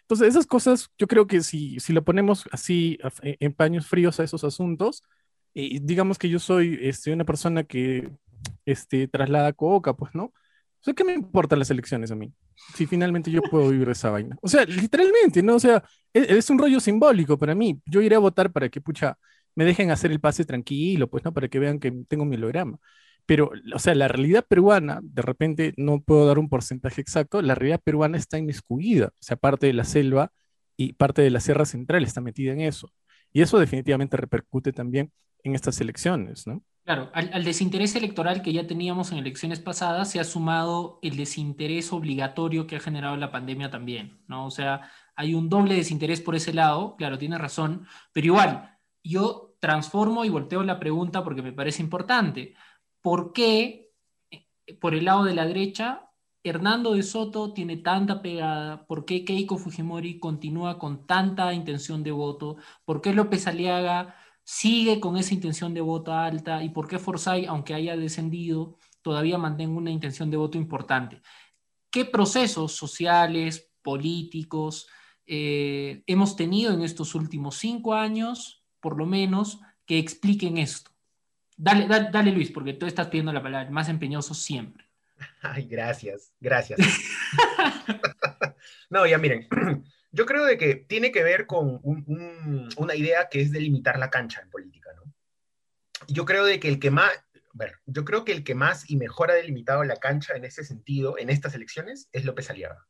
[0.00, 4.24] Entonces, esas cosas, yo creo que si, si lo ponemos así en paños fríos a
[4.24, 5.02] esos asuntos,
[5.54, 8.10] y digamos que yo soy este, una persona que
[8.66, 10.24] este, traslada coca, pues, ¿no?
[10.24, 10.32] O
[10.84, 12.32] sea, ¿qué me importan las elecciones a mí?
[12.74, 14.36] Si finalmente yo puedo vivir esa vaina.
[14.42, 15.54] O sea, literalmente, ¿no?
[15.54, 17.80] O sea, es, es, un rollo simbólico para mí.
[17.86, 19.16] Yo iré a votar para que, pucha,
[19.54, 21.32] me dejen hacer el pase tranquilo, pues, ¿no?
[21.32, 22.78] Para que vean que tengo mi holograma.
[23.26, 27.54] Pero, o sea, la realidad peruana, de repente no puedo dar un porcentaje exacto, la
[27.54, 29.06] realidad peruana está inmiscuida.
[29.06, 30.32] O sea, parte de la selva
[30.76, 32.92] y parte de la Sierra Central está metida en eso.
[33.32, 35.12] Y eso definitivamente repercute también
[35.44, 36.62] en estas elecciones, ¿no?
[36.84, 41.90] Claro, al, desinterés electoral que ya teníamos en elecciones pasadas se ha sumado el desinterés
[41.94, 44.44] obligatorio que ha generado la pandemia también, ¿no?
[44.44, 49.56] O sea, hay un doble desinterés por ese lado, claro, tiene razón, pero igual, yo
[49.60, 52.54] transformo y volteo la pregunta porque me parece importante.
[53.00, 53.90] ¿Por qué,
[54.30, 54.44] eh,
[54.78, 56.10] por el lado de la derecha,
[56.42, 58.86] Hernando de Soto tiene tanta pegada?
[58.86, 62.56] ¿Por qué Keiko Fujimori continúa con tanta intención de voto?
[62.84, 67.48] ¿Por qué López Aliaga sigue con esa intención de voto alta y por qué Forsyth,
[67.48, 71.20] aunque haya descendido, todavía mantenga una intención de voto importante.
[71.90, 74.86] ¿Qué procesos sociales, políticos
[75.26, 80.90] eh, hemos tenido en estos últimos cinco años, por lo menos, que expliquen esto?
[81.56, 84.84] Dale, dale, Luis, porque tú estás pidiendo la palabra, más empeñoso siempre.
[85.40, 86.80] Ay, gracias, gracias.
[88.90, 89.48] no, ya miren,
[90.14, 94.40] yo creo de que tiene que ver con una idea que es delimitar la cancha
[94.40, 95.12] en política, ¿no?
[96.06, 97.10] Yo creo de que el que más,
[97.86, 101.18] yo creo que el que más y mejor ha delimitado la cancha en ese sentido,
[101.18, 102.86] en estas elecciones, es López Aliaga.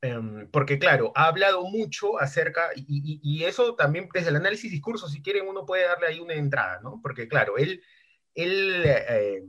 [0.00, 5.22] Em, porque claro, ha hablado mucho acerca, y, eso también desde el análisis discurso, si
[5.22, 7.00] quieren, uno puede darle ahí una entrada, ¿no?
[7.02, 7.82] Porque claro, él,
[8.36, 9.42] él eh,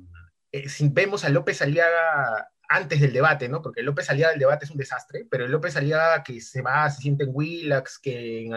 [0.52, 3.62] eh, si vemos a López Aliaga antes del debate, ¿no?
[3.62, 7.02] Porque López Aliaga del debate es un desastre, pero López Aliaga que se va, se
[7.02, 8.50] siente en Willax, que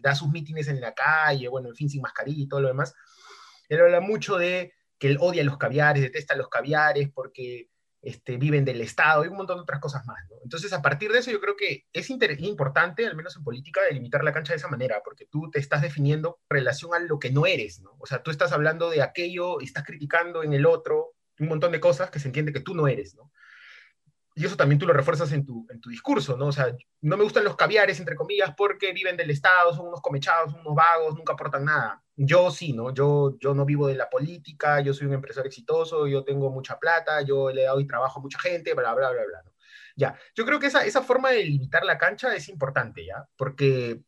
[0.00, 2.94] da sus mítines en la calle, bueno, en fin, sin mascarilla y todo lo demás,
[3.68, 7.70] él habla mucho de que él odia los caviares, detesta los caviares porque
[8.02, 10.36] este, viven del Estado y un montón de otras cosas más, ¿no?
[10.44, 14.22] Entonces, a partir de eso, yo creo que es importante, al menos en política, delimitar
[14.22, 17.32] la cancha de esa manera, porque tú te estás definiendo en relación a lo que
[17.32, 17.96] no eres, ¿no?
[17.98, 21.80] O sea, tú estás hablando de aquello estás criticando en el otro un montón de
[21.80, 23.30] cosas que se entiende que tú no eres, ¿no?
[24.36, 26.46] Y eso también tú lo refuerzas en tu, en tu discurso, ¿no?
[26.46, 30.00] O sea, no me gustan los caviares, entre comillas, porque viven del Estado, son unos
[30.00, 32.02] comechados, unos vagos, nunca aportan nada.
[32.16, 32.92] Yo sí, ¿no?
[32.92, 36.80] Yo, yo no vivo de la política, yo soy un empresario exitoso, yo tengo mucha
[36.80, 39.52] plata, yo le doy trabajo a mucha gente, bla, bla, bla, bla, ¿no?
[39.96, 43.28] Ya, yo creo que esa, esa forma de limitar la cancha es importante, ¿ya?
[43.36, 44.02] Porque,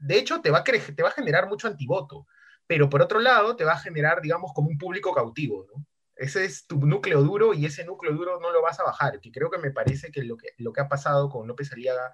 [0.00, 2.28] de hecho, te va, a te va a generar mucho antivoto,
[2.68, 5.84] pero por otro lado, te va a generar, digamos, como un público cautivo, ¿no?
[6.16, 9.32] Ese es tu núcleo duro y ese núcleo duro no lo vas a bajar, que
[9.32, 12.12] creo que me parece que lo que, lo que ha pasado con López Aliaga,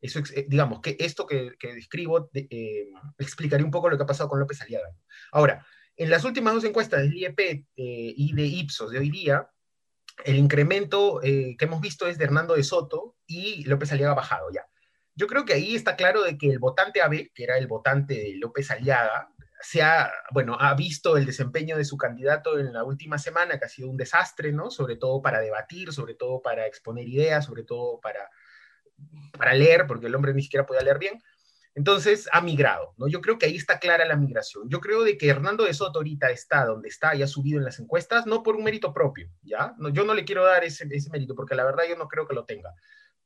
[0.00, 4.06] eso, eh, digamos, que esto que, que describo eh, explicaría un poco lo que ha
[4.06, 4.90] pasado con López Aliaga.
[5.32, 5.64] Ahora,
[5.96, 9.48] en las últimas dos encuestas del IEP eh, y de Ipsos de hoy día,
[10.24, 14.66] el incremento que hemos visto es de Hernando de Soto y López Aliaga bajado ya.
[15.14, 18.14] Yo creo que ahí está claro de que el votante AB, que era el votante
[18.14, 19.28] de López Aliaga,
[19.60, 23.64] se ha, bueno, ha visto el desempeño de su candidato en la última semana, que
[23.64, 24.70] ha sido un desastre, ¿no?
[24.70, 28.30] Sobre todo para debatir, sobre todo para exponer ideas, sobre todo para,
[29.36, 31.22] para leer, porque el hombre ni siquiera podía leer bien.
[31.74, 33.06] Entonces ha migrado, ¿no?
[33.06, 34.68] Yo creo que ahí está clara la migración.
[34.68, 37.64] Yo creo de que Hernando de Soto ahorita está donde está y ha subido en
[37.64, 39.74] las encuestas, no por un mérito propio, ¿ya?
[39.78, 42.26] No, yo no le quiero dar ese, ese mérito porque la verdad yo no creo
[42.26, 42.74] que lo tenga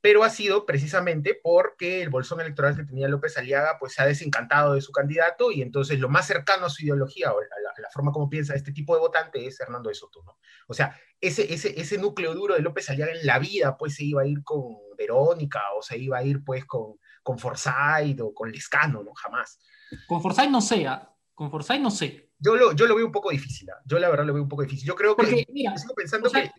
[0.01, 4.05] pero ha sido precisamente porque el bolsón electoral que tenía López Aliaga pues se ha
[4.05, 7.89] desencantado de su candidato y entonces lo más cercano a su ideología o a la,
[7.93, 10.37] forma como piensa este tipo de votante es Hernando de Soto, ¿no?
[10.67, 14.03] O sea, ese, ese, ese núcleo duro de López Aliaga en la vida pues se
[14.03, 18.33] iba a ir con Verónica o se iba a ir pues con, con Forsyth o
[18.33, 19.13] con Lescano, ¿no?
[19.13, 19.59] Jamás.
[20.07, 21.13] Con Forsyth no sé, ¿ah?
[21.33, 22.31] con Forsyth no sé.
[22.39, 23.81] Yo lo, yo lo veo un poco difícil, ¿ah?
[23.85, 24.87] yo la verdad lo veo un poco difícil.
[24.87, 25.45] Yo creo que...
[25.49, 26.49] mira, sigo pensando que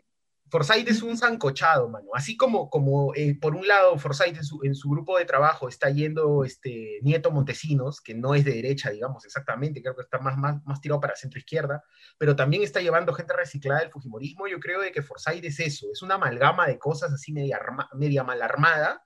[0.53, 2.11] Forsyth es un zancochado, mano.
[2.13, 5.67] Así como, como eh, por un lado, Forsyth en su, en su, grupo de trabajo
[5.67, 10.19] está yendo este, Nieto Montesinos, que no es de derecha, digamos, exactamente, creo que está
[10.19, 11.83] más, más, más tirado para centro-izquierda,
[12.19, 14.47] pero también está llevando gente reciclada del Fujimorismo.
[14.47, 17.59] Yo creo de que Forsyth es eso, es una amalgama de cosas así media,
[17.95, 19.03] media mal armada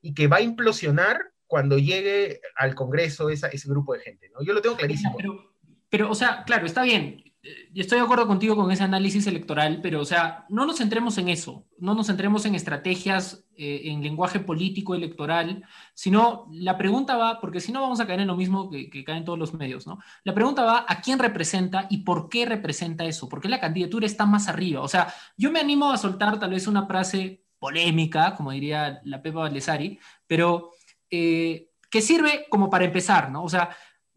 [0.00, 4.42] y que va a implosionar cuando llegue al Congreso ese grupo de gente, ¿no?
[4.42, 5.14] Yo lo tengo clarísimo.
[5.18, 5.54] Pero,
[5.90, 9.80] pero, o sea, claro, está bien y estoy de acuerdo contigo con ese análisis electoral,
[9.80, 14.02] pero, o sea, no nos centremos en eso, no nos centremos en estrategias, eh, en
[14.02, 18.36] lenguaje político electoral, sino la pregunta va, porque si no vamos a caer en lo
[18.36, 19.98] mismo que, que caen todos los medios, ¿no?
[20.24, 24.06] La pregunta va a quién representa y por qué representa eso, por qué la candidatura
[24.06, 24.82] está más arriba.
[24.82, 29.22] O sea, yo me animo a soltar tal vez una frase polémica, como diría la
[29.22, 30.72] Pepa Valdesari, pero
[31.10, 33.44] eh, que sirve como para empezar, ¿no?
[33.44, 33.70] O sea,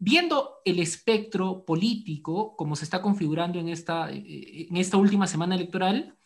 [0.04, 6.16] viendo el espectro político como se está configurando en esta, en esta última semana electoral,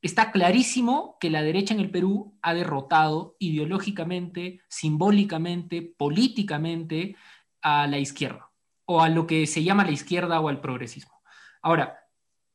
[0.00, 7.16] está clarísimo que la derecha en el Perú ha derrotado ideológicamente, simbólicamente, políticamente
[7.62, 8.48] a la izquierda,
[8.84, 11.20] o a lo que se llama la izquierda o al progresismo.
[11.62, 11.98] Ahora,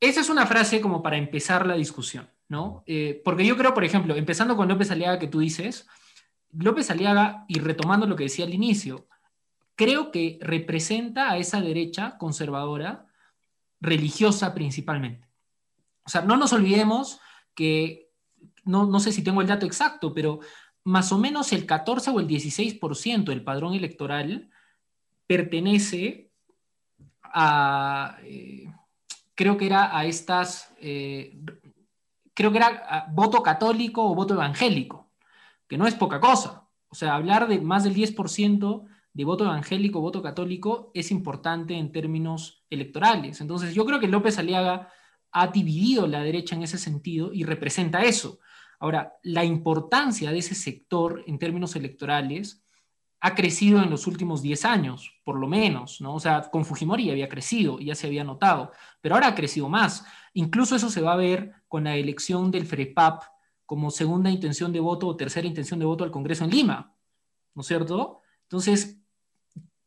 [0.00, 2.82] esa es una frase como para empezar la discusión, ¿no?
[2.86, 5.86] Eh, porque yo creo, por ejemplo, empezando con López Aliaga que tú dices,
[6.50, 9.06] López Aliaga, y retomando lo que decía al inicio,
[9.82, 13.08] creo que representa a esa derecha conservadora,
[13.80, 15.26] religiosa principalmente.
[16.04, 17.18] O sea, no nos olvidemos
[17.56, 18.12] que,
[18.64, 20.38] no, no sé si tengo el dato exacto, pero
[20.84, 24.50] más o menos el 14 o el 16% del padrón electoral
[25.26, 26.30] pertenece
[27.24, 28.72] a, eh,
[29.34, 31.40] creo que era a estas, eh,
[32.34, 35.10] creo que era voto católico o voto evangélico,
[35.66, 36.68] que no es poca cosa.
[36.86, 41.92] O sea, hablar de más del 10% de voto evangélico, voto católico, es importante en
[41.92, 43.40] términos electorales.
[43.40, 44.88] Entonces, yo creo que López Aliaga
[45.32, 48.38] ha dividido la derecha en ese sentido y representa eso.
[48.78, 52.62] Ahora, la importancia de ese sector en términos electorales
[53.20, 56.16] ha crecido en los últimos 10 años, por lo menos, ¿no?
[56.16, 60.04] O sea, con Fujimori había crecido, ya se había notado, pero ahora ha crecido más.
[60.34, 63.22] Incluso eso se va a ver con la elección del FREPAP
[63.64, 66.96] como segunda intención de voto o tercera intención de voto al Congreso en Lima,
[67.54, 68.22] ¿no es cierto?
[68.42, 69.01] Entonces,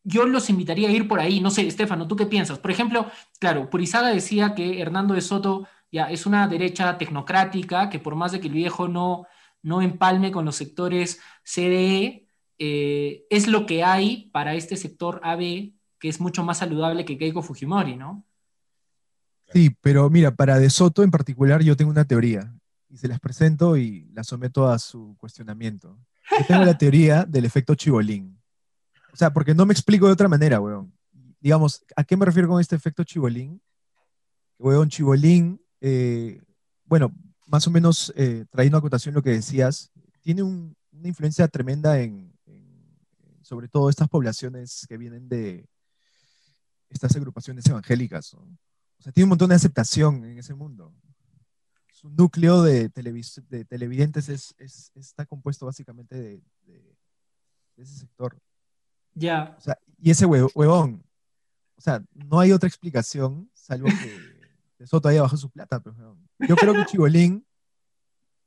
[0.06, 1.42] yo los invitaría a ir por ahí.
[1.42, 2.60] No sé, Estefano, ¿tú qué piensas?
[2.60, 3.08] Por ejemplo,
[3.40, 8.32] claro, Purizaga decía que Hernando de Soto ya es una derecha tecnocrática, que por más
[8.32, 9.26] de que el viejo no,
[9.64, 12.28] no empalme con los sectores CDE,
[12.60, 17.18] eh, es lo que hay para este sector AB, que es mucho más saludable que
[17.18, 18.24] Keiko Fujimori, ¿no?
[19.52, 22.54] Sí, pero mira, para De Soto en particular yo tengo una teoría
[22.90, 25.98] y se las presento y la someto a su cuestionamiento.
[26.32, 28.35] Yo tengo la teoría del efecto chibolín.
[29.16, 30.92] O sea, porque no me explico de otra manera, weón.
[31.40, 33.62] Digamos, ¿a qué me refiero con este efecto chibolín?
[34.60, 36.42] Weón, chibolín, eh,
[36.84, 37.16] bueno,
[37.48, 42.38] más o menos eh, trayendo a acotación lo que decías, tiene una influencia tremenda en,
[43.42, 45.66] sobre todo estas poblaciones que vienen de
[46.90, 48.34] estas agrupaciones evangélicas.
[48.34, 48.46] O
[49.00, 50.94] sea, tiene un montón de aceptación en ese mundo.
[51.94, 54.54] Su núcleo de, de televidentes es,
[54.94, 56.44] está compuesto básicamente de
[57.78, 58.38] ese sector.
[59.16, 59.56] Ya.
[59.58, 61.04] O sea, y ese huevón,
[61.78, 64.36] o sea, no hay otra explicación salvo que
[64.86, 65.80] Soto haya bajado su plata.
[65.80, 67.46] Pero, pues, yo creo que Chibolín,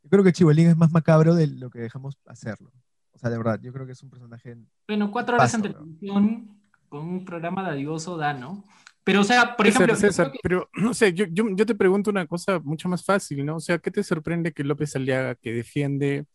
[0.02, 2.70] yo creo que Chibolín es más macabro de lo que dejamos hacerlo.
[3.12, 4.57] O sea, de verdad, yo creo que es un personaje.
[4.87, 8.64] Bueno, cuatro horas en televisión con un programa dadioso da, ¿no?
[9.02, 9.96] Pero, o sea, por ejemplo.
[9.96, 13.57] César, pero no sé, yo, yo, yo, te pregunto una cosa mucho más fácil, ¿no?
[13.57, 16.26] O sea, ¿qué te sorprende que López Aliaga, que defiende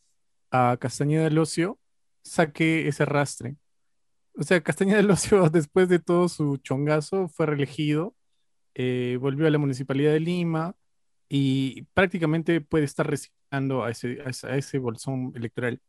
[0.52, 1.80] a Castañeda del Ocio,
[2.24, 3.56] saque ese rastre?
[4.36, 8.16] O sea, Castañeda del Ocio, después de todo su chongazo, fue reelegido,
[8.76, 10.76] eh, volvió a la municipalidad de Lima
[11.30, 15.80] y prácticamente puede estar reciclando a ese, a ese, bolsón electoral.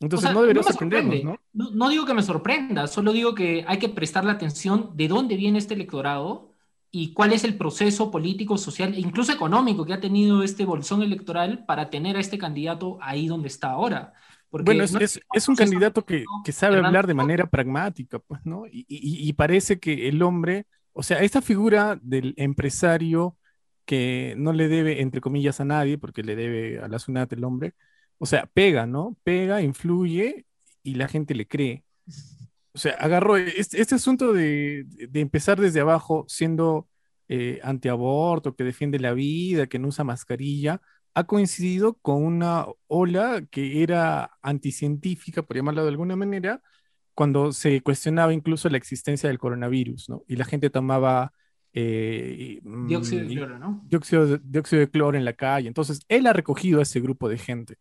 [0.00, 1.40] Entonces no debería sorprendernos, ¿no?
[1.52, 1.70] ¿no?
[1.70, 1.88] ¿no?
[1.88, 5.74] digo que me sorprenda, solo digo que hay que prestarle atención de dónde viene este
[5.74, 6.48] electorado
[6.90, 11.02] y cuál es el proceso político, social e incluso económico que ha tenido este bolsón
[11.02, 14.14] electoral para tener a este candidato ahí donde está ahora.
[14.50, 18.64] Bueno, es, un candidato que, sabe hablar de manera pragmática, pues, ¿no?
[18.70, 23.36] Y, parece que el hombre, o sea, esta figura del empresario
[23.84, 27.44] que no le debe, entre comillas, a nadie, porque le debe a la SUNAT el
[27.44, 27.74] hombre,
[28.18, 29.16] o sea, pega, ¿no?
[29.22, 30.46] Pega, influye
[30.82, 31.84] y la gente le cree.
[32.72, 36.88] O sea, agarró este, este asunto de, empezar desde abajo siendo
[37.28, 40.80] eh, antiaborto, que defiende la vida, que no usa mascarilla,
[41.18, 46.62] ha coincidido con una ola que era anticientífica, por llamarla de alguna manera,
[47.12, 50.22] cuando se cuestionaba incluso la existencia del coronavirus, ¿no?
[50.28, 51.32] Y la gente tomaba...
[51.72, 53.82] Eh, dióxido de mm, cloro, ¿no?
[53.88, 55.66] Dióxido, dióxido de cloro en la calle.
[55.66, 57.78] Entonces, él ha recogido a ese grupo de gente,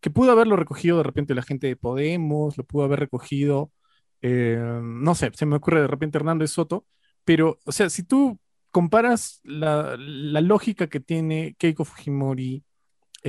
[0.00, 3.70] que pudo haberlo recogido de repente la gente de Podemos, lo pudo haber recogido,
[4.22, 6.86] eh, no sé, se me ocurre de repente Hernández Soto,
[7.24, 12.64] pero, o sea, si tú comparas la, la lógica que tiene Keiko Fujimori,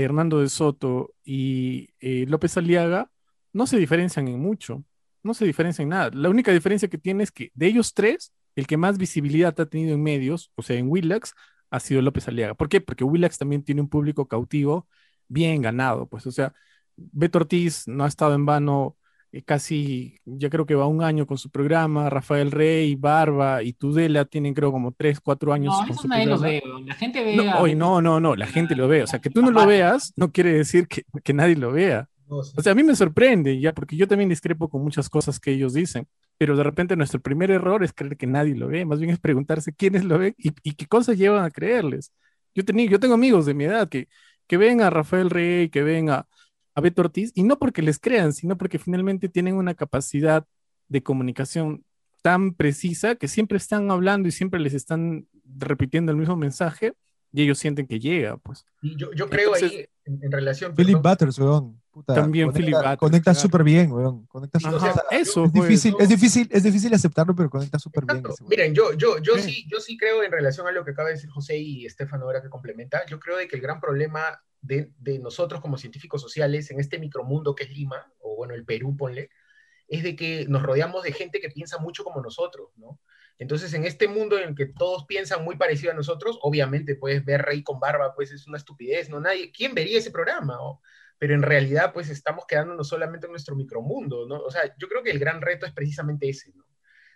[0.04, 3.12] Hernando de Soto y eh, López Aliaga
[3.54, 4.84] no se diferencian en mucho,
[5.24, 6.12] no se diferencian en nada.
[6.14, 9.66] La única diferencia que tiene es que de ellos tres, el que más visibilidad ha
[9.68, 11.34] tenido en medios, o sea, en Willax,
[11.72, 12.56] ha sido López Aliaga.
[12.56, 12.82] ¿Por qué?
[12.82, 14.88] Porque Willax también tiene un público cautivo
[15.28, 16.54] bien ganado, pues, o sea,
[16.96, 18.98] Beto Ortiz no ha estado en vano
[19.46, 24.26] casi, ya creo que va un año con su programa, Rafael Rey, Barba y Tudela
[24.26, 27.36] tienen creo como tres, cuatro años no, con eso nadie lo ve, la gente ve...
[27.36, 29.66] No, hoy no, no, no, la gente lo ve, o sea, que tú no lo
[29.66, 32.10] veas no quiere decir que, que nadie lo vea.
[32.28, 35.52] O sea, a mí me sorprende ya, porque yo también discrepo con muchas cosas que
[35.52, 36.08] ellos dicen,
[36.38, 39.20] pero de repente nuestro primer error es creer que nadie lo ve, más bien es
[39.20, 42.12] preguntarse quiénes lo ven y, y qué cosas llevan a creerles.
[42.54, 44.08] Yo, tenía, yo tengo amigos de mi edad que,
[44.48, 46.28] que ven a Rafael Rey, que ven a,
[46.80, 50.46] a Beto Ortiz, y no porque les crean, sino porque finalmente tienen una capacidad
[50.88, 51.84] de comunicación
[52.22, 56.94] tan precisa que siempre están hablando y siempre les están repitiendo el mismo mensaje
[57.32, 58.66] y ellos sienten que llega, pues.
[58.82, 60.76] yo, yo creo ahí, en, relación...
[60.76, 61.80] Philip Butters, weón.
[62.08, 62.98] también conecta, Philip Butters.
[62.98, 64.26] Conecta súper bien, weón.
[64.26, 64.58] Conecta
[65.12, 68.24] eso, es, difícil, es, difícil, es difícil aceptarlo, pero conecta súper bien.
[68.48, 69.66] Miren, yo, yo, yo, sí.
[69.70, 72.42] yo sí creo en relación a lo que acaba de decir José y Estefano ahora
[72.42, 76.80] que complementa, yo creo de que el gran problema de, nosotros como científicos sociales en
[76.80, 79.30] este micromundo que es Lima, o bueno, el Perú, ponle,
[79.88, 83.00] es de que nos rodeamos de gente que piensa mucho como nosotros, ¿no?
[83.40, 87.26] Entonces, en este mundo en el que todos piensan muy parecido a nosotros, obviamente puedes
[87.26, 89.20] ver Rey con barba, pues es una estupidez, ¿no?
[89.20, 90.58] Nadie, ¿quién vería ese programa?
[91.18, 94.40] Pero en realidad, pues estamos quedándonos solamente en nuestro micromundo, ¿no?
[94.42, 96.66] O sea, yo creo que el gran reto es precisamente ese, ¿no?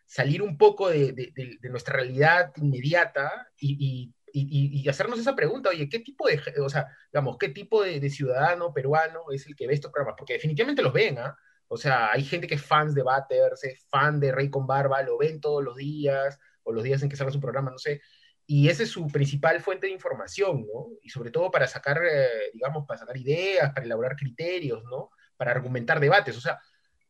[0.06, 1.34] Salir un poco de,
[1.70, 7.38] nuestra realidad inmediata y y, hacernos esa pregunta, oye, ¿qué tipo de, o sea, digamos,
[7.38, 10.16] qué tipo de, ciudadano peruano es el que ve estos programas?
[10.18, 11.38] Porque definitivamente los ven, ¿ah?
[11.68, 15.02] O sea, hay gente que es fans de Butters, es fan de Rey con Barba,
[15.02, 18.02] lo ven todos los días, o los días en que salga su programa, no sé.
[18.46, 20.90] Y esa es su principal fuente de información, ¿no?
[21.02, 25.10] Y sobre todo para sacar, eh, digamos, para sacar ideas, para elaborar criterios, ¿no?
[25.38, 26.38] Para argumentar debates.
[26.38, 26.60] O sea,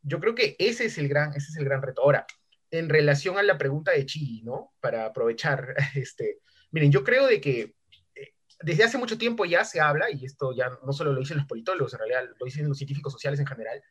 [0.01, 2.03] yo creo que ese es el gran, ese es el gran reto.
[2.03, 2.25] Ahora,
[2.71, 4.73] en relación a la pregunta de Chi, ¿no?
[4.79, 6.39] Para aprovechar este,
[6.73, 7.75] Miren, yo creo de que
[8.15, 8.33] eh,
[8.63, 11.45] desde hace mucho tiempo ya se habla, y esto ya no solo lo dicen los
[11.45, 13.81] politólogos, en realidad lo dicen los científicos sociales en general,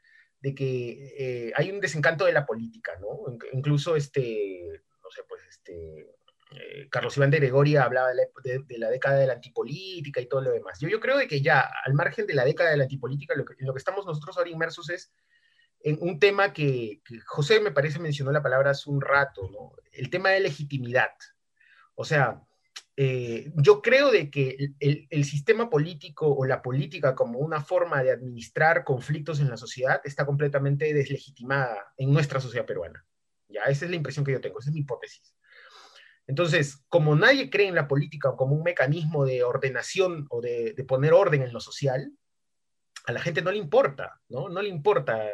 [0.42, 3.38] de que eh, hay un desencanto de la política, ¿no?
[3.52, 6.10] Incluso, este, no sé, pues, este,
[6.50, 8.16] eh, Carlos Iván de Gregoria hablaba de
[8.76, 10.80] la, década de la antipolítica y todo lo demás.
[10.80, 13.54] Yo, creo de que ya, al margen de la década de la antipolítica, lo que,
[13.58, 15.12] lo que estamos nosotros ahora inmersos es
[15.84, 19.72] en un tema que, que José me parece mencionó la palabra hace un rato, ¿no?
[19.92, 21.12] El tema de legitimidad.
[21.94, 22.42] O sea,
[22.96, 28.10] eh, yo creo de que el, sistema político o la política como una forma de
[28.10, 33.04] administrar conflictos en la sociedad está completamente deslegitimada en nuestra sociedad peruana.
[33.48, 35.34] Ya, esa es la impresión que yo tengo, esa es mi hipótesis.
[36.26, 40.84] Entonces, como nadie cree en la política como un mecanismo de ordenación o de, de
[40.84, 42.12] poner orden en lo social,
[43.06, 44.48] a la gente no le importa, ¿no?
[44.48, 45.28] No le importa,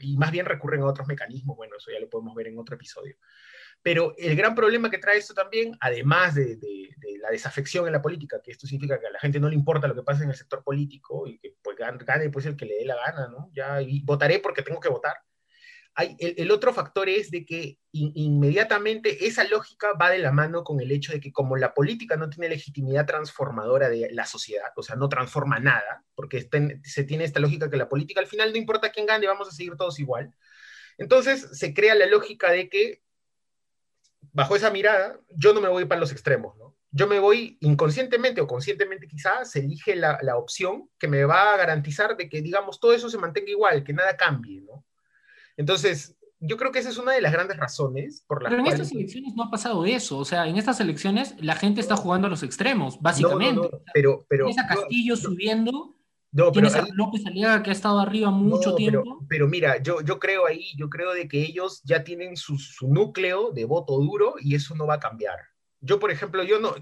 [0.00, 2.74] y más bien recurren a otros mecanismos, bueno, eso ya lo podemos ver en otro
[2.74, 3.16] episodio.
[3.84, 6.58] Pero el gran problema que trae esto también, además de,
[7.20, 9.86] la desafección en la política, que esto significa que a la gente no le importa
[9.86, 12.76] lo que pasa en el sector político y que pues, gane pues, el que le
[12.76, 13.50] dé la gana, ¿no?
[13.52, 15.18] Ya votaré porque tengo que votar.
[15.96, 20.80] Hay, el, otro factor es de que inmediatamente esa lógica va de la mano con
[20.80, 24.82] el hecho de que como la política no tiene legitimidad transformadora de la sociedad, o
[24.82, 26.48] sea, no transforma nada, porque
[26.84, 29.52] se tiene esta lógica que la política al final no importa quién gane, vamos a
[29.52, 30.32] seguir todos igual.
[30.96, 33.03] Entonces se crea la lógica de que
[34.34, 36.76] bajo esa mirada, yo no me voy para los extremos, ¿no?
[36.90, 41.54] Yo me voy inconscientemente o conscientemente quizás, se elige la, la, opción que me va
[41.54, 44.84] a garantizar de que, digamos, todo eso se mantenga igual, que nada cambie, ¿no?
[45.56, 48.66] Entonces, yo creo que esa es una de las grandes razones por las Pero en
[48.68, 52.26] estas elecciones no ha pasado eso, o sea, en estas elecciones la gente está jugando
[52.26, 53.68] a los extremos, básicamente.
[53.92, 55.93] pero, pero, Esa Castillo subiendo
[56.36, 59.24] No, pero Tienes a López Aliaga que ha estado arriba mucho No, pero- tiempo.
[59.28, 62.88] Pero, mira, yo, yo creo ahí, yo creo de que ellos ya tienen su, su
[62.92, 65.36] núcleo de voto duro y eso no va a cambiar.
[65.80, 66.74] Yo, por ejemplo, yo no,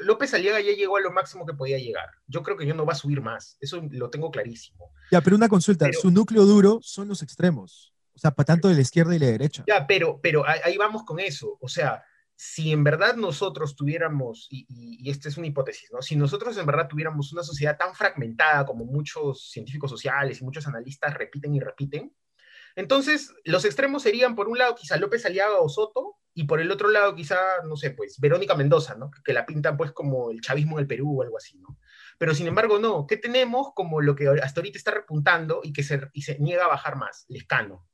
[0.00, 2.08] López Aliaga ya llegó a lo máximo que podía llegar.
[2.28, 3.56] Yo creo que yo no va a subir más.
[3.60, 4.92] Eso lo tengo clarísimo.
[5.10, 7.92] Ya, pero una consulta, Pero- su núcleo duro son los extremos.
[8.14, 9.64] O sea, para tanto de la izquierda y la derecha.
[9.66, 11.56] Ya, pero, pero ahí vamos con eso.
[11.60, 12.02] O sea,
[12.42, 16.00] si en verdad nosotros tuviéramos, y, y, esta es una hipótesis, ¿no?
[16.00, 20.66] Si nosotros en verdad tuviéramos una sociedad tan fragmentada como muchos científicos sociales y muchos
[20.66, 22.16] analistas repiten y repiten,
[22.76, 26.70] entonces los extremos serían, por un lado, quizá López Aliaga o Soto, y por el
[26.70, 27.36] otro lado, quizá,
[27.68, 29.10] no sé, pues, Verónica Mendoza, ¿no?
[29.22, 31.78] Que la pintan, pues, como el chavismo en el Perú o algo así, ¿no?
[32.16, 33.06] Pero sin embargo, no.
[33.06, 36.68] ¿Qué tenemos como lo que hasta ahorita está repuntando y que se, se niega a
[36.68, 37.26] bajar más?
[37.28, 37.89] Lescano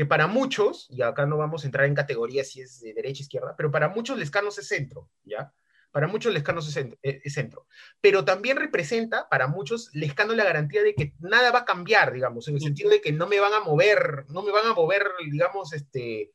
[0.00, 3.20] que para muchos, y acá no vamos a entrar en categorías si es de derecha
[3.20, 5.52] o izquierda, pero para muchos Lescano es centro, ¿ya?
[5.90, 7.66] Para muchos Lescano es centro, eh, es centro.
[8.00, 12.48] Pero también representa para muchos Lescano la garantía de que nada va a cambiar, digamos,
[12.48, 15.06] en el sentido de que no me van a mover, no me van a mover,
[15.30, 16.32] digamos, este,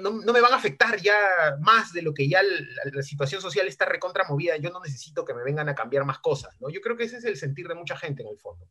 [0.00, 1.18] no, me van a afectar ya
[1.60, 5.22] más de lo que ya la, la situación social está recontra movida, yo no necesito
[5.22, 6.70] que me vengan a cambiar más cosas, ¿no?
[6.70, 8.66] Yo creo que ese es el sentir de mucha gente en el fondo.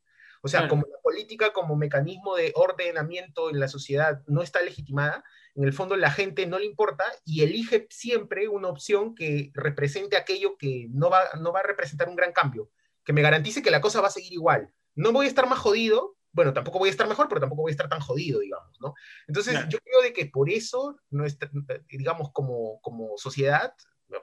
[0.46, 0.70] O sea, Claro.
[0.76, 5.24] como la política como mecanismo de ordenamiento en la sociedad no está legitimada,
[5.56, 10.18] en el fondo la gente no le importa y elige siempre una opción que represente
[10.18, 12.70] aquello que no va, no va a representar un gran cambio,
[13.04, 14.72] que me garantice que la cosa va a seguir igual.
[14.94, 17.72] No voy a estar más jodido, bueno, tampoco voy a estar mejor, pero tampoco voy
[17.72, 18.94] a estar tan jodido, digamos, ¿no?
[19.28, 19.70] Entonces, Claro.
[19.70, 21.50] yo creo de que por eso, nuestra,
[21.90, 23.74] digamos, como, como sociedad,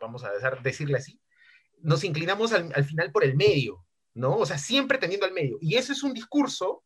[0.00, 0.30] vamos a
[0.62, 1.20] decirle así,
[1.80, 3.84] nos inclinamos al, al final por el medio,
[4.14, 4.36] ¿no?
[4.36, 5.58] O sea, siempre tendiendo al medio.
[5.60, 6.84] Y eso es un discurso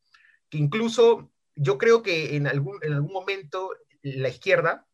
[0.48, 3.70] que incluso yo creo que en algún, en algún momento
[4.02, 4.86] la izquierda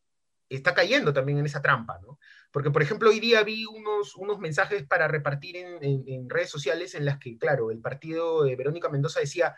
[0.49, 2.18] está cayendo también en esa trampa, ¿no?
[2.51, 6.51] Porque, por ejemplo, hoy día vi unos, unos mensajes para repartir en, en- en redes
[6.51, 9.57] sociales en las que, claro, el partido de Verónica Mendoza decía,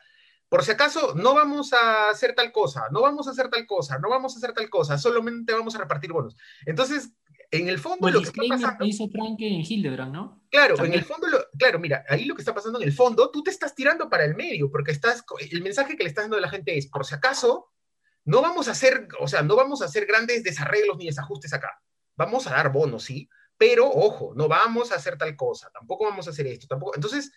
[0.48, 3.98] por si acaso, no vamos a hacer tal cosa, no vamos a hacer tal cosa,
[3.98, 6.36] no vamos a hacer tal cosa, solamente vamos a repartir bonos.
[6.64, 7.10] Entonces,
[7.56, 8.84] en el fondo, lo que está pasando...
[8.84, 10.42] hizo Franke en Hildebrand, ¿no?
[10.50, 11.00] Claro, en También.
[11.00, 13.50] el fondo, lo- claro, mira, ahí lo que está pasando en el fondo, tú te
[13.50, 16.48] estás tirando para el medio, porque estás, el mensaje que le estás dando a la
[16.48, 17.70] gente es, por si acaso,
[18.24, 21.70] no vamos a hacer, o sea, no vamos a hacer grandes desarreglos ni desajustes acá.
[22.16, 26.26] Vamos a dar bonos, sí, pero ojo, no vamos a hacer tal cosa, tampoco vamos
[26.26, 26.94] a hacer esto, tampoco.
[26.94, 27.32] Entonces,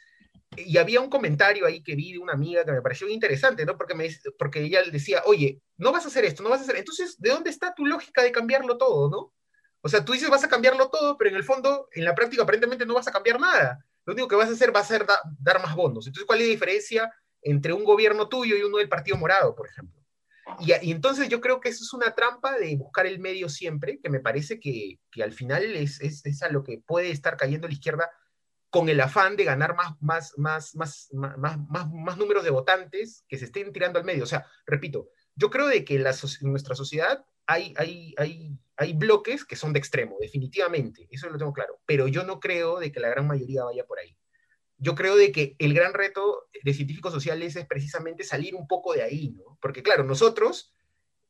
[0.56, 3.76] y había un comentario ahí que vi de una amiga que me pareció interesante, ¿no?
[3.78, 4.08] Porque, me,
[4.40, 6.78] porque ella decía, oye, no vas a hacer esto, no vas a hacer.
[6.78, 9.34] Entonces, ¿de dónde está tu lógica de cambiarlo todo, no?
[9.88, 12.44] O sea, tú dices vas a cambiarlo todo, pero en el fondo, en la práctica,
[12.44, 13.84] aparentemente no vas a cambiar nada.
[14.06, 16.06] Lo único que vas a hacer va a ser da- dar más bonos.
[16.06, 19.68] Entonces, ¿cuál es la diferencia entre un gobierno tuyo y uno del Partido Morado, por
[19.70, 20.02] ejemplo?
[20.60, 24.00] Y, y entonces yo creo que eso es una trampa de buscar el medio siempre,
[24.04, 27.38] que me parece que, que al final es, es, es a lo que puede estar
[27.38, 28.10] cayendo la izquierda
[28.70, 33.24] con el afán de ganar más, más, más, más, más, más, más, números de votantes
[33.28, 34.24] que se estén tirando al medio.
[34.24, 38.58] O sea, repito, yo creo de que en, la en nuestra sociedad hay, hay, hay,
[38.78, 42.80] hay bloques que son de extremo, definitivamente, eso lo tengo claro, pero yo no creo
[42.80, 44.16] de que la gran mayoría vaya por ahí.
[44.78, 48.94] Yo creo de que el gran reto de científicos sociales es precisamente salir un poco
[48.94, 49.58] de ahí, ¿no?
[49.60, 50.76] Porque claro, nosotros,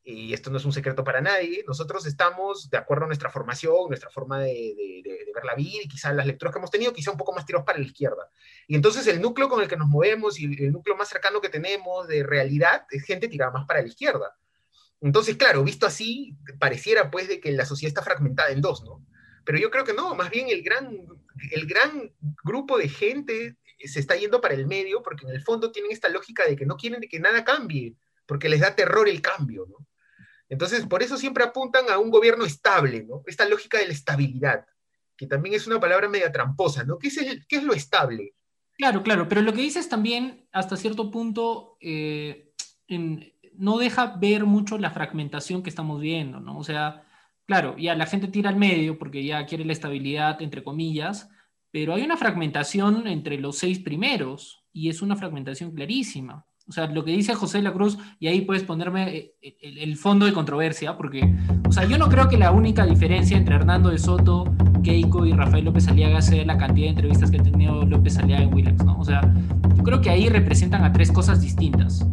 [0.04, 3.88] y esto no es un secreto para nadie, nosotros estamos, de acuerdo a nuestra formación,
[3.88, 6.70] nuestra forma de, de- de- de ver la vida y quizás las lecturas que hemos
[6.70, 8.30] tenido, quizá un poco más tirados para la izquierda.
[8.66, 11.48] Y entonces el núcleo con el que nos movemos y el núcleo más cercano que
[11.48, 14.36] tenemos de realidad es gente tirada más para la izquierda.
[15.00, 19.04] Entonces, claro, visto así, pareciera pues de que la sociedad está fragmentada en dos, ¿no?
[19.44, 20.90] Pero yo creo que no, más bien el gran,
[21.52, 22.12] el gran
[22.44, 26.08] grupo de gente se está yendo para el medio porque en el fondo tienen esta
[26.08, 27.94] lógica de que no quieren que nada cambie,
[28.26, 29.86] porque les da terror el cambio, ¿no?
[30.48, 33.22] Entonces, por eso siempre apuntan a un gobierno estable, ¿no?
[33.26, 34.66] Esta lógica de la estabilidad,
[35.16, 36.98] que también es una palabra media tramposa, ¿no?
[36.98, 38.34] ¿Qué es, el- qué es lo estable?
[38.76, 42.52] Claro, claro, pero lo que dices también, hasta cierto punto, eh,
[42.86, 46.56] en- no deja ver mucho la fragmentación que estamos viendo, ¿no?
[46.58, 47.02] O sea,
[47.44, 51.28] claro, ya la gente tira al medio porque ya quiere la estabilidad, entre comillas,
[51.70, 56.46] pero hay una fragmentación entre los seis primeros y es una fragmentación clarísima.
[56.68, 59.78] O sea, lo que dice José de la Cruz, y ahí puedes ponerme eh, el,
[59.78, 61.34] el fondo de controversia, porque,
[61.66, 64.44] o sea, yo no creo que la única diferencia entre Hernando de Soto,
[64.82, 68.44] Keiko y Rafael López Aliaga sea la cantidad de entrevistas que ha tenido López Aliaga
[68.44, 68.98] en Willax, ¿no?
[68.98, 69.22] O sea,
[69.76, 72.06] yo creo que ahí representan a tres cosas distintas.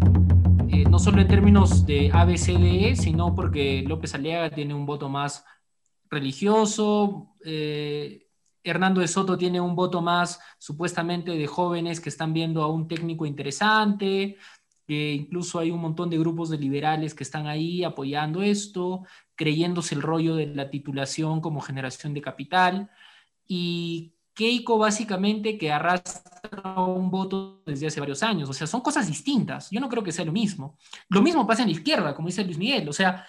[0.96, 5.44] No solo en términos de ABCDE, sino porque López Aliaga tiene un voto más
[6.10, 8.30] religioso, eh,
[8.64, 12.88] Hernando de Soto tiene un voto más supuestamente de jóvenes que están viendo a un
[12.88, 14.38] técnico interesante,
[14.88, 19.04] que incluso hay un montón de grupos de liberales que están ahí apoyando esto,
[19.36, 22.90] creyéndose el rollo de la titulación como generación de capital.
[23.46, 28.50] Y Keiko básicamente que arrastra un voto desde hace varios años.
[28.50, 29.72] O sea, son cosas distintas.
[29.72, 30.78] Yo no creo que sea lo mismo.
[31.10, 32.88] Lo mismo pasa en la izquierda, como dice Luis Miguel.
[32.90, 33.26] O sea,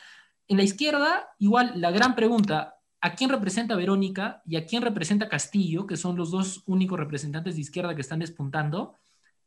[0.49, 5.29] en la izquierda, igual la gran pregunta, ¿a quién representa Verónica y a quién representa
[5.29, 8.97] Castillo, que son los dos únicos representantes de izquierda que están despuntando?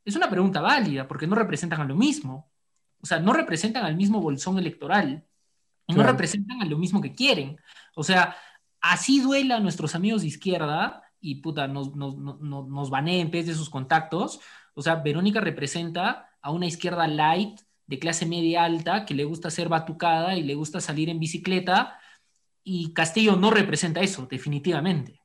[0.06, 2.50] Es una pregunta válida, porque no representan a lo mismo.
[3.02, 5.26] O sea, no representan al mismo bolsón electoral.
[5.90, 7.60] No representan a lo mismo que quieren.
[7.96, 8.36] O sea,
[8.80, 13.54] así duela a nuestros amigos de izquierda y puta, nos, nos, nos, nos baneen de
[13.54, 14.40] sus contactos.
[14.74, 19.50] O sea, Verónica representa a una izquierda light de clase media alta que le gusta
[19.50, 22.00] ser batucada y le gusta salir en bicicleta
[22.64, 25.22] y Castillo no representa eso, definitivamente.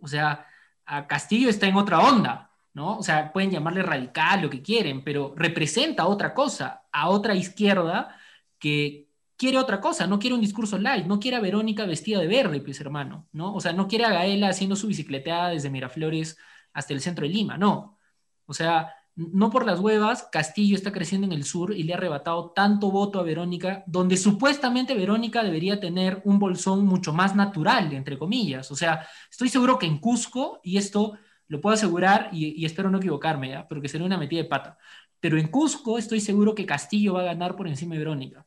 [0.00, 0.46] O sea,
[0.84, 2.98] a Castillo está en otra onda, ¿no?
[2.98, 8.16] O sea, pueden llamarle radical, lo que quieren, pero representa otra cosa, a otra izquierda
[8.58, 9.11] que
[9.42, 12.60] quiere otra cosa, no quiere un discurso light, no quiere a Verónica vestida de verde,
[12.60, 13.52] pues hermano, ¿no?
[13.52, 16.38] O sea, no quiere a Gaela haciendo su bicicleteada desde Miraflores
[16.72, 17.98] hasta el centro de Lima, no.
[18.46, 21.96] O sea, no por las huevas, Castillo está creciendo en el sur y le ha
[21.96, 27.92] arrebatado tanto voto a Verónica, donde supuestamente Verónica debería tener un bolsón mucho más natural,
[27.94, 28.70] entre comillas.
[28.70, 31.18] O sea, estoy seguro que en Cusco, y esto
[31.48, 33.66] lo puedo asegurar y, espero no equivocarme, ¿ya?
[33.66, 34.78] pero que sería una metida de pata,
[35.18, 38.46] pero en Cusco estoy seguro que Castillo va a ganar por encima de Verónica.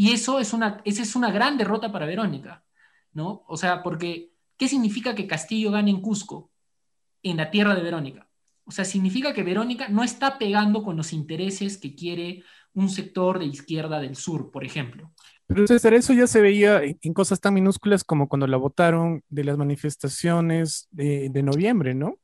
[0.00, 2.64] Y eso es una, esa es una gran derrota para Verónica,
[3.12, 3.44] ¿no?
[3.46, 6.50] O sea, porque, ¿qué significa que Castillo gane en Cusco,
[7.22, 8.26] en la tierra de Verónica?
[8.64, 12.42] O sea, significa que Verónica no está pegando con los intereses que quiere
[12.72, 15.12] un sector de izquierda del sur, por ejemplo.
[15.46, 19.44] Pero César, eso ya se veía en cosas tan minúsculas como cuando la votaron de
[19.44, 22.14] las manifestaciones de, noviembre, ¿no?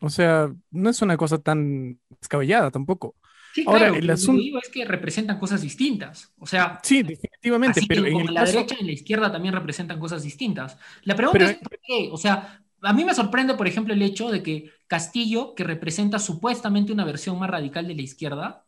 [0.00, 3.16] O sea, no es una cosa tan descabellada tampoco.
[3.56, 4.32] Sí, Ahora, el asunto...
[4.32, 6.30] Lo que digo es que representan cosas distintas.
[6.38, 7.80] O sea, sí, definitivamente.
[7.88, 10.76] pero en la derecha y la izquierda también representan cosas distintas.
[11.04, 12.10] La pregunta es por qué.
[12.12, 16.18] O sea, a mí me sorprende, por ejemplo, el hecho de que Castillo, que representa
[16.18, 18.66] supuestamente una versión más radical de la izquierda,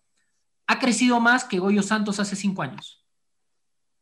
[0.67, 3.05] ha crecido más que Goyo Santos hace cinco años.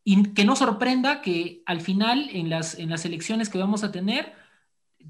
[0.04, 3.90] Y que no sorprenda que al final, en las, en las elecciones que vamos a
[3.90, 4.34] tener,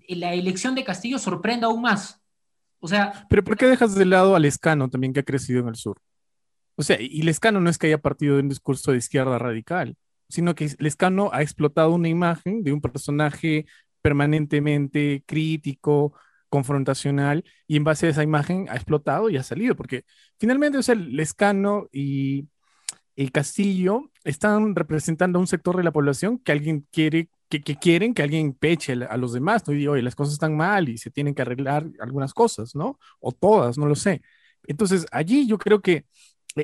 [0.09, 2.23] la elección de Castillo sorprenda aún más.
[2.81, 3.27] O sea.
[3.29, 5.99] Pero ¿por qué dejas de lado al Escano también que ha crecido en el sur?
[6.77, 9.97] O sea, y Lescano no es que haya partido de un discurso de izquierda radical,
[10.29, 13.67] sino que Lescano ha explotado una imagen de un personaje
[14.03, 16.13] permanentemente crítico,
[16.51, 20.05] confrontacional, y en base a esa imagen ha explotado y ha salido, porque
[20.39, 22.47] finalmente, o sea, Lescano y
[23.17, 28.15] el Castillo están representando a un sector de la población que alguien quiere, que, quieren
[28.15, 29.75] que alguien peche a los demás, ¿no?
[29.75, 32.99] Y oye, las cosas están mal y se tienen que arreglar algunas cosas, ¿no?
[33.21, 34.23] O todas, no lo sé.
[34.67, 36.07] Entonces, allí yo creo que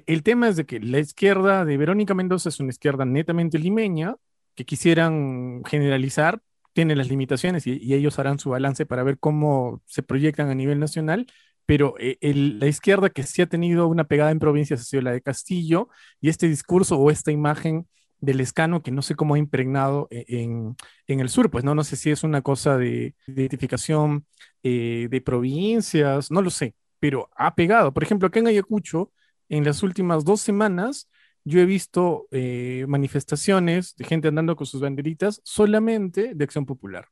[0.07, 4.17] el tema es de que la izquierda de Verónica Mendoza es una izquierda netamente limeña,
[4.55, 10.03] que quisieran generalizar, tiene las limitaciones y, ellos harán su balance para ver cómo se
[10.03, 11.27] proyectan a nivel nacional,
[11.67, 15.13] pero eh, la izquierda que sí ha tenido una pegada en provincias ha sido la
[15.13, 15.89] de Castillo
[16.21, 17.87] y este discurso o esta imagen
[18.23, 20.77] del escano que no sé cómo ha impregnado e, en,
[21.21, 24.27] el sur, pues no, no sé si es una cosa de, identificación
[24.63, 27.93] eh, de provincias, no lo sé, pero ha pegado.
[27.93, 29.13] Por ejemplo, acá en Ayacucho,
[29.49, 31.11] en las últimas dos semanas,
[31.45, 37.09] yo he visto eh, manifestaciones de gente andando con sus banderitas solamente de acción popular.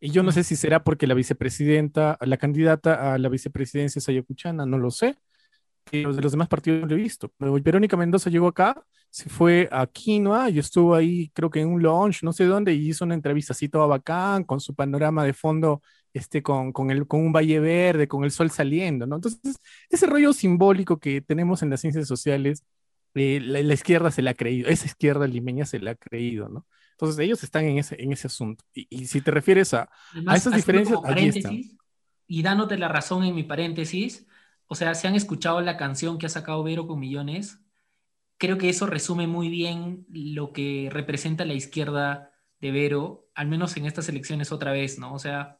[0.00, 4.08] Y yo no sé si será porque la vicepresidenta, la candidata a la vicepresidencia es
[4.08, 5.16] ayacuchana, no lo sé.
[5.90, 7.32] Pero de los demás partidos no lo he visto.
[7.38, 11.82] Verónica Mendoza llegó acá, se fue a Quinoa y estuvo ahí, creo que en un
[11.82, 15.32] launch, no sé dónde, y hizo una entrevista así toda bacán, con su panorama de
[15.32, 15.82] fondo,
[16.12, 19.16] este, con, con, el, con un valle verde, con el sol saliendo, ¿no?
[19.16, 19.56] Entonces,
[19.88, 22.64] ese rollo simbólico que tenemos en las ciencias sociales,
[23.14, 26.66] eh, la, izquierda se la ha creído, esa izquierda limeña se la ha creído, ¿no?
[26.92, 28.64] Entonces ellos están en ese, en ese asunto.
[28.74, 29.88] Y, si te refieres a,
[30.26, 31.60] a esas diferencias, allí están.
[32.26, 34.26] Y dándote la razón en mi paréntesis,
[34.66, 37.60] o sea, si han escuchado la canción que ha sacado Vero con Millones,
[38.38, 43.76] creo que eso resume muy bien lo que representa la izquierda de Vero, al menos
[43.76, 45.14] en estas elecciones otra vez, ¿no?
[45.14, 45.58] O sea,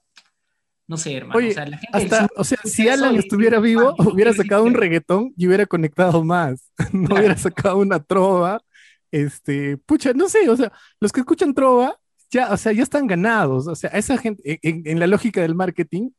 [0.89, 1.47] no sé, hermano.
[1.47, 5.33] o sea, la gente hasta, o sea si Alan estuviera vivo, hubiera sacado un reggaetón
[5.37, 6.71] y hubiera conectado más.
[6.93, 8.61] no hubiera sacado una trova.
[9.11, 11.99] Este, pucha, no sé, o sea, los que escuchan trova,
[12.31, 13.67] ya, o sea, ya están ganados.
[13.67, 16.11] O sea, esa gente, en, la lógica del marketing,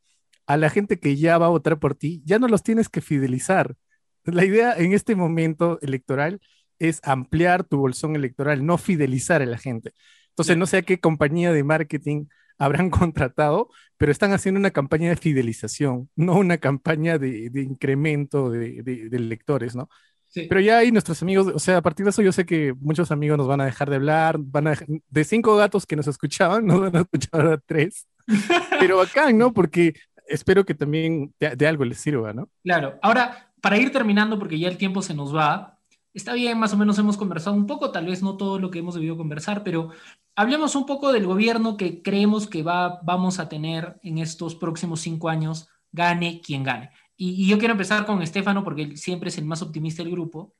[0.47, 3.01] a la gente que ya va a votar por ti, ya no los tienes que
[3.01, 3.75] fidelizar.
[4.23, 6.39] La idea en este momento electoral
[6.79, 9.93] es ampliar tu bolsón electoral, no fidelizar a la gente.
[10.29, 12.25] Entonces, no sé a qué compañía de marketing
[12.57, 19.09] habrán contratado, pero están haciendo una campaña de fidelización, no una campaña de, incremento de,
[19.11, 19.89] lectores, ¿no?
[20.33, 23.11] Pero ya ahí nuestros amigos, o sea, a partir de eso yo sé que muchos
[23.11, 24.77] amigos nos van a dejar de hablar, van a
[25.09, 28.07] de cinco gatos que nos escuchaban, nos van a escuchar a tres.
[28.79, 29.53] Pero acá, ¿no?
[29.53, 29.95] Porque
[30.27, 32.49] espero que también de, algo les sirva, ¿no?
[32.63, 32.97] Claro.
[33.01, 35.79] Ahora, para ir terminando, porque ya el tiempo se nos va,
[36.13, 38.79] está bien, más o menos hemos conversado un poco, tal vez no todo lo que
[38.79, 39.91] hemos debido conversar, pero
[40.35, 45.01] hablemos un poco del gobierno que creemos que va, vamos a tener en estos próximos
[45.01, 46.91] cinco años, gane quien gane.
[47.17, 50.55] Y, yo quiero empezar con Estefano porque él siempre es el más optimista del grupo,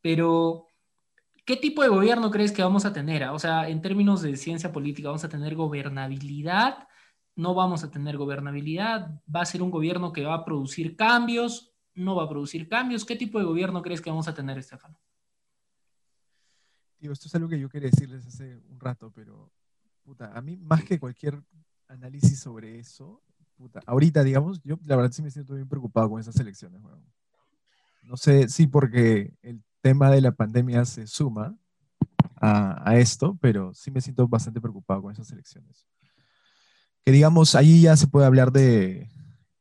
[0.00, 0.66] pero
[1.44, 3.24] ¿qué tipo de gobierno crees que vamos a tener?
[3.28, 6.88] O sea, en términos de ciencia política, ¿vamos a tener gobernabilidad?
[7.36, 9.20] ¿No vamos a tener gobernabilidad?
[9.34, 11.72] ¿Va a ser un gobierno que va a producir cambios?
[11.94, 13.04] ¿No va a producir cambios?
[13.04, 14.98] ¿Qué tipo de gobierno crees que vamos a tener, Estefano?
[16.98, 19.50] Tío, esto es algo que yo quería decirles hace un rato, pero
[20.02, 21.42] puta, a mí más que cualquier
[21.88, 23.22] análisis sobre eso,
[23.86, 26.80] ahorita, digamos, yo la verdad sí me siento bien preocupado con esas elecciones.
[28.02, 31.56] No sé si porque el tema de la pandemia se suma
[32.36, 35.86] a, esto, pero sí me siento bastante preocupado con esas elecciones.
[37.04, 39.08] Que digamos, ahí ya se puede hablar de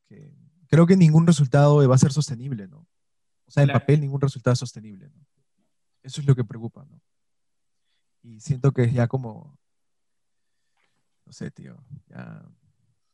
[0.08, 0.34] que
[0.68, 2.88] creo que ningún resultado va a ser sostenible, ¿no?
[3.46, 5.26] O sea, en papel ningún resultado es sostenible, ¿no?
[6.04, 7.02] Eso es lo que preocupa, ¿no?
[8.22, 9.58] Y siento que es ya como,
[11.26, 12.46] no sé, tío, ya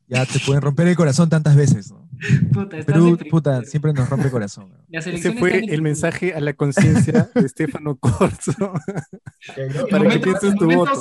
[0.08, 2.05] ya te pueden romper el corazón tantas veces, ¿no?
[2.54, 4.72] Puta, Perú, puta, siempre nos rompe el corazón.
[4.90, 8.54] Ese fue el mensaje a la conciencia de Estefano Corso.
[9.92, 10.94] Para que pienses tu voto.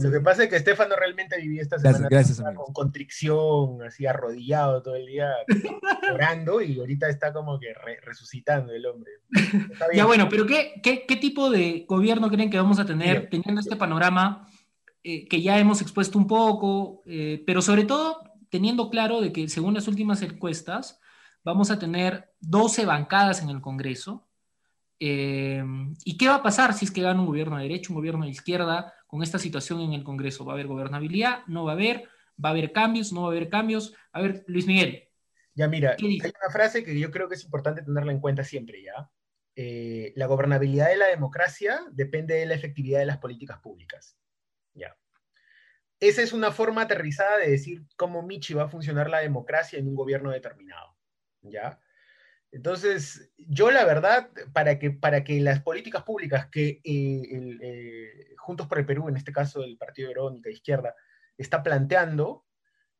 [0.00, 2.08] Lo que pasa es que Estefano realmente vivía esta semana
[2.54, 5.30] con contrición, así arrodillado todo el día,
[6.12, 9.12] orando, y ahorita está como que resucitando el hombre.
[9.94, 13.60] Ya bueno, pero ¿qué, qué, qué tipo de gobierno creen que vamos a tener teniendo
[13.60, 14.46] este panorama?
[15.04, 19.48] Eh, que ya hemos expuesto un poco, eh, pero sobre todo teniendo claro de que
[19.48, 21.00] según las últimas encuestas
[21.44, 24.28] vamos a tener 12 bancadas en el Congreso.
[25.00, 25.64] Eh,
[26.04, 28.24] ¿Y qué va a pasar si es que gana un gobierno de derecha, un gobierno
[28.24, 30.44] de izquierda con esta situación en el Congreso?
[30.44, 31.46] ¿Va a haber gobernabilidad?
[31.46, 32.08] ¿No va a haber?
[32.42, 33.12] ¿Va a haber cambios?
[33.12, 33.94] ¿No va a haber cambios?
[34.12, 35.08] A ver, Luis Miguel.
[35.54, 38.82] Ya mira, hay una frase que yo creo que es importante tenerla en cuenta siempre,
[38.82, 39.10] ¿ya?
[40.14, 44.16] la gobernabilidad de la democracia depende de la efectividad de las políticas públicas.
[46.00, 49.88] Esa es una forma aterrizada de decir cómo Michi va a funcionar la democracia en
[49.88, 50.96] un gobierno determinado.
[51.42, 51.80] ¿Ya?
[52.50, 58.66] Entonces, yo la verdad, para que, para que las políticas públicas que eh, eh, Juntos
[58.66, 60.94] por el Perú, en este caso el Partido Verónica Izquierda,
[61.36, 62.46] está planteando,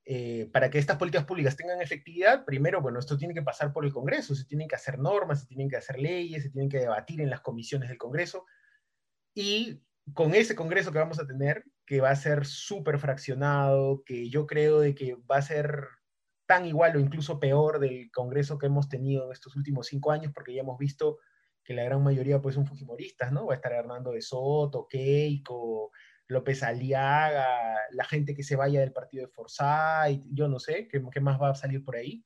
[0.04, 3.84] eh, para que estas políticas públicas tengan efectividad, primero, bueno, esto tiene que pasar por
[3.84, 6.78] el Congreso, se tienen que hacer normas, se tienen que hacer leyes, se tienen que
[6.78, 8.44] debatir en las comisiones del Congreso,
[9.34, 9.82] y
[10.14, 14.46] con ese Congreso que vamos a tener, que va a ser súper fraccionado, que yo
[14.46, 15.88] creo de que va a ser
[16.46, 20.30] tan igual o incluso peor del Congreso que hemos tenido en estos últimos cinco años,
[20.34, 21.18] porque ya hemos visto
[21.64, 23.46] que la gran mayoría pues son fujimoristas, ¿no?
[23.46, 25.90] Va a estar Hernando de Soto, Keiko,
[26.26, 27.46] López Aliaga,
[27.92, 31.40] la gente que se vaya del partido de Forsyth, yo no sé, ¿qué, qué más
[31.40, 32.22] va a salir por ahí?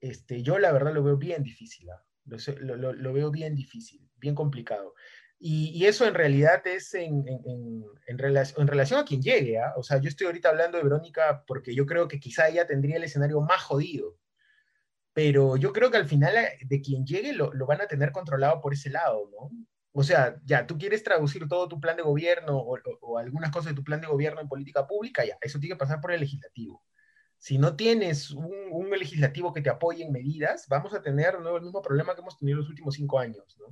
[0.00, 1.88] Este, yo la verdad lo veo bien difícil,
[2.26, 4.94] lo, lo, lo, veo bien difícil, bien complicado.
[5.40, 7.24] Y, eso en realidad es en,
[8.08, 9.58] relación a quien llegue.
[9.58, 9.74] ¿ah?
[9.76, 12.96] O sea, yo estoy ahorita hablando de Verónica porque yo creo que quizá ella tendría
[12.96, 14.16] el escenario más jodido.
[15.12, 18.60] Pero yo creo que al final eh, de quien llegue lo, van a tener controlado
[18.60, 19.50] por ese lado, ¿no?
[19.92, 23.72] O sea, ya, tú quieres traducir todo tu plan de gobierno o, o, algunas cosas
[23.72, 26.20] de tu plan de gobierno en política pública, ya, eso tiene que pasar por el
[26.20, 26.84] legislativo.
[27.38, 31.82] Si no tienes un, legislativo que te apoye en medidas, vamos a tener el mismo
[31.82, 33.66] problema que hemos tenido los últimos cinco años, ¿no?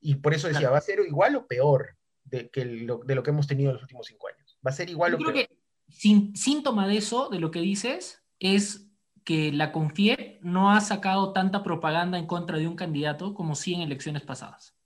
[0.00, 3.22] Y por eso decía, ¿va a ser igual o peor de, que lo, de lo
[3.22, 4.58] que hemos tenido en los últimos cinco años?
[4.64, 5.48] ¿Va a ser igual Yo o creo peor?
[5.48, 5.56] Que
[5.88, 8.90] sin, síntoma de eso, de lo que dices, es
[9.24, 13.74] que la CONFIEP no ha sacado tanta propaganda en contra de un candidato como sí
[13.74, 14.76] en elecciones pasadas.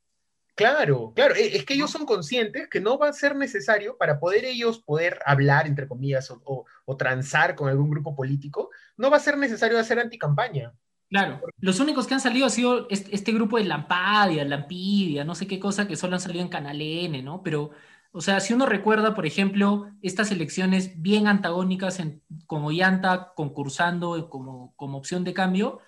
[0.55, 4.19] Claro, claro, e, es que ellos son conscientes que no va a ser necesario para
[4.19, 9.17] poder ellos poder hablar, entre comillas, o, o transar con algún grupo político, no va
[9.19, 10.75] a ser necesario hacer anticampaña.
[11.11, 15.49] Claro, los únicos que han salido ha sido este, grupo de Lampadia, Lampidia, no sé
[15.49, 17.43] qué cosa, que solo han salido en Canal N, ¿no?
[17.43, 17.73] Pero,
[18.13, 24.31] o sea, si uno recuerda, por ejemplo, estas elecciones bien antagónicas en, con Ollanta concursando
[24.31, 25.81] como, como opción de cambio,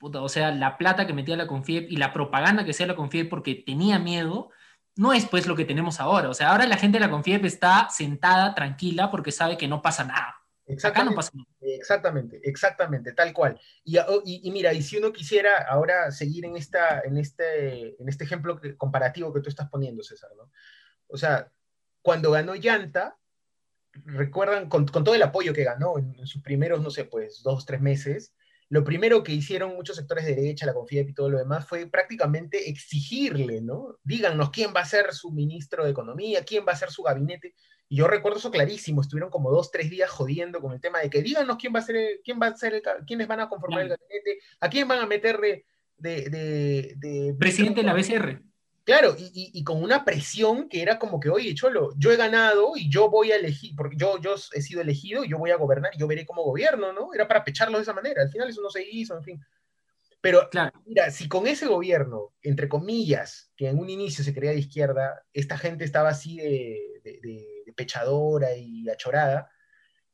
[0.00, 3.28] o sea, la plata que metía la Confiep y la propaganda que hacía la Confiep
[3.30, 4.50] porque tenía miedo,
[4.96, 6.28] no es pues lo que tenemos ahora.
[6.30, 9.82] O sea, ahora la gente de la Confiep está sentada, tranquila, porque sabe que no
[9.82, 10.43] pasa nada.
[10.66, 11.20] Exactamente,
[11.60, 13.60] exactamente, exactamente, tal cual.
[14.08, 18.24] Oh, y, mira, y si uno quisiera ahora seguir en, esta, en, este, en este
[18.24, 20.50] ejemplo comparativo que tú estás poniendo, César, ¿no?
[21.08, 21.52] O sea,
[22.00, 23.18] cuando ganó Llanta,
[23.92, 27.66] recuerdan, con, con todo el apoyo que ganó en, sus primeros, no sé, pues dos,
[27.66, 28.34] tres meses,
[28.70, 31.86] lo primero que hicieron muchos sectores de derecha, la CONFIEP y todo lo demás, fue
[31.86, 33.98] prácticamente exigirle, ¿no?
[34.02, 37.54] Díganos quién va a ser su ministro de Economía, quién va a ser su gabinete.
[37.88, 41.10] Y yo recuerdo eso clarísimo, estuvieron como dos, tres días jodiendo con el tema de
[41.10, 43.88] que díganos quién va a ser, quién va a ser, quiénes van a conformar el
[43.90, 45.64] gabinete, a quién van a meter de...
[45.98, 48.42] de, Presidente de la BCR.
[48.84, 52.90] Claro, y, con una presión que era como que, oye, Cholo, yo he ganado y
[52.90, 55.92] yo voy a elegir, porque yo, yo he sido elegido y yo voy a gobernar
[55.94, 57.14] y yo veré cómo gobierno, ¿no?
[57.14, 58.20] Era para pecharlo de esa manera.
[58.20, 59.40] Al final eso no se hizo, en fin.
[60.20, 60.48] Pero,
[60.86, 65.22] mira, si con ese gobierno, entre comillas, que en un inicio se creía de izquierda,
[65.32, 69.50] esta gente estaba así de, pechadora y achorada,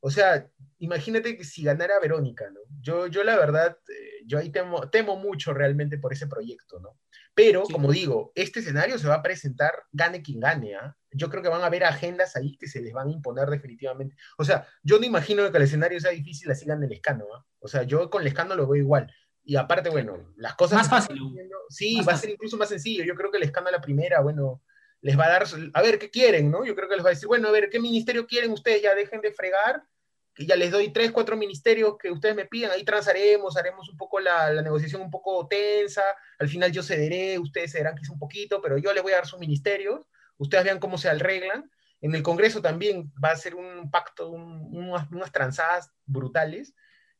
[0.00, 2.60] o sea, imagínate que si ganara Verónica, ¿no?
[2.80, 6.98] Yo, yo la verdad, eh, yo ahí temo, temo mucho realmente por ese proyecto, ¿no?
[7.34, 10.74] Pero, como digo, este escenario se va a presentar, gane quien gane.
[10.74, 10.96] ¿ah?
[11.12, 14.16] Yo creo que van a haber agendas ahí que se les van a imponer definitivamente.
[14.36, 17.26] O sea, yo no imagino que el escenario sea difícil así gane el escano.
[17.34, 17.44] ¿ah?
[17.60, 19.12] O sea, yo con el escano lo veo igual.
[19.44, 20.78] Y aparte, bueno, las cosas...
[20.78, 21.18] Más fácil.
[21.68, 23.04] sí, va a ser incluso más sencillo.
[23.04, 24.62] Yo creo que el escano a la primera, bueno,
[25.02, 25.44] les va a dar...
[25.74, 26.50] A ver, ¿qué quieren?
[26.50, 26.64] ¿no?
[26.64, 28.82] Yo creo que les va a decir, bueno, a ver, ¿qué ministerio quieren ustedes?
[28.82, 29.82] Ya dejen de fregar
[30.34, 33.96] que ya les doy tres, cuatro ministerios que ustedes me pidan, ahí transaremos, haremos un
[33.96, 36.02] poco la, negociación un poco tensa,
[36.38, 39.26] al final yo cederé, ustedes cederán quizá un poquito, pero yo les voy a dar
[39.26, 40.06] sus ministerios,
[40.38, 41.70] ustedes vean cómo se arreglan.
[42.00, 46.74] En el Congreso también va a ser un pacto, unas, unas tranzadas brutales,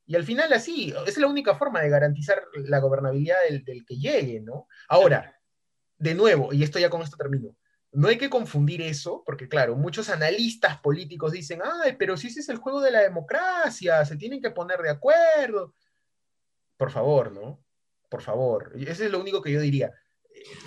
[0.07, 3.97] y al final así, es la única forma de garantizar la gobernabilidad del, del que
[3.97, 4.67] llegue, ¿no?
[4.89, 5.39] Ahora,
[5.99, 7.55] de nuevo, y esto ya con esto termino,
[7.93, 12.41] no hay que confundir eso, porque claro, muchos analistas políticos dicen, ay, pero si ese
[12.41, 15.75] es el juego de la democracia, se tienen que poner de acuerdo.
[16.77, 17.63] Por favor, ¿no?
[18.09, 18.73] Por favor.
[18.77, 19.93] Ese es lo único que yo diría.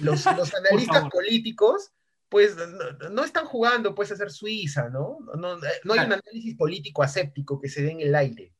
[0.01, 1.93] Los, analistas políticos,
[2.28, 2.57] pues,
[3.11, 5.19] no, están jugando, pues, a ser Suiza, ¿no?
[5.38, 8.53] No, no hay un análisis político aséptico que se dé en el aire.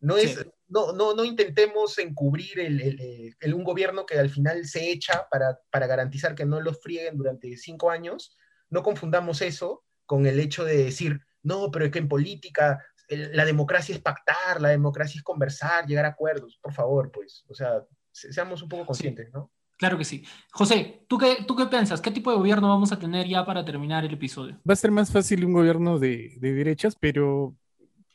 [0.00, 5.26] No, es, no, no, no intentemos encubrir el, un gobierno que al final se echa
[5.30, 8.36] para, para garantizar que no los frieguen durante cinco años.
[8.70, 13.44] No confundamos eso con el hecho de decir, no, pero es que en política la
[13.44, 16.58] democracia es pactar, la democracia es conversar, llegar a acuerdos.
[16.62, 17.82] Por favor, pues, o sea,
[18.12, 19.50] seamos un poco conscientes, ¿no?
[19.78, 20.24] Claro que sí.
[20.50, 22.00] José, ¿tú qué, ¿tú qué piensas?
[22.00, 24.60] ¿Qué tipo de gobierno vamos a tener ya para terminar el episodio?
[24.68, 27.56] Va a ser más fácil un gobierno de, de derechas, pero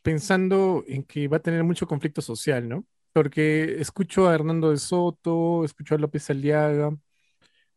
[0.04, 2.86] pensando en que va a tener mucho conflicto social, ¿no?
[3.14, 6.96] Porque escucho a Hernando de Soto, escucho a López Aliaga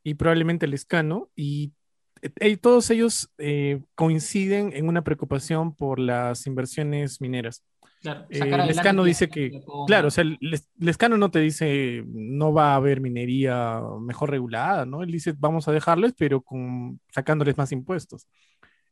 [0.02, 1.72] y probablemente a Lescano, y
[2.22, 7.64] eh, todos ellos eh, coinciden en una preocupación por las inversiones mineras.
[8.00, 10.24] Claro, eh, Lescano dice que, claro, o sea,
[10.78, 15.02] Lescano no te dice no va a haber minería mejor regulada, ¿no?
[15.02, 18.28] Él dice vamos a dejarles, pero con, sacándoles más impuestos.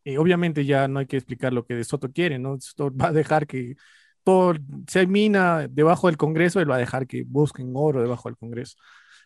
[0.05, 2.59] Eh, obviamente ya no hay que explicar lo que De Soto quiere, ¿no?
[2.61, 3.77] Soto va a dejar que
[4.23, 4.55] todo,
[4.89, 8.77] si mina debajo del Congreso, él va a dejar que busquen oro debajo del Congreso.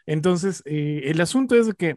[0.07, 1.97] Entonces, eh, el asunto es que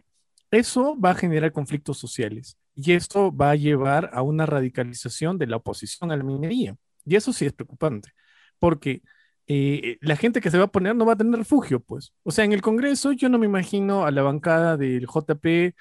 [0.50, 5.46] eso va a generar conflictos sociales y esto va a llevar a una radicalización de
[5.46, 6.76] la oposición a la minería.
[7.04, 8.10] Y eso sí es preocupante,
[8.58, 9.02] porque
[9.46, 12.12] eh, la gente que se va a poner no va a tener refugio, pues.
[12.22, 15.74] O sea, en el Congreso yo no me imagino a la bancada del JP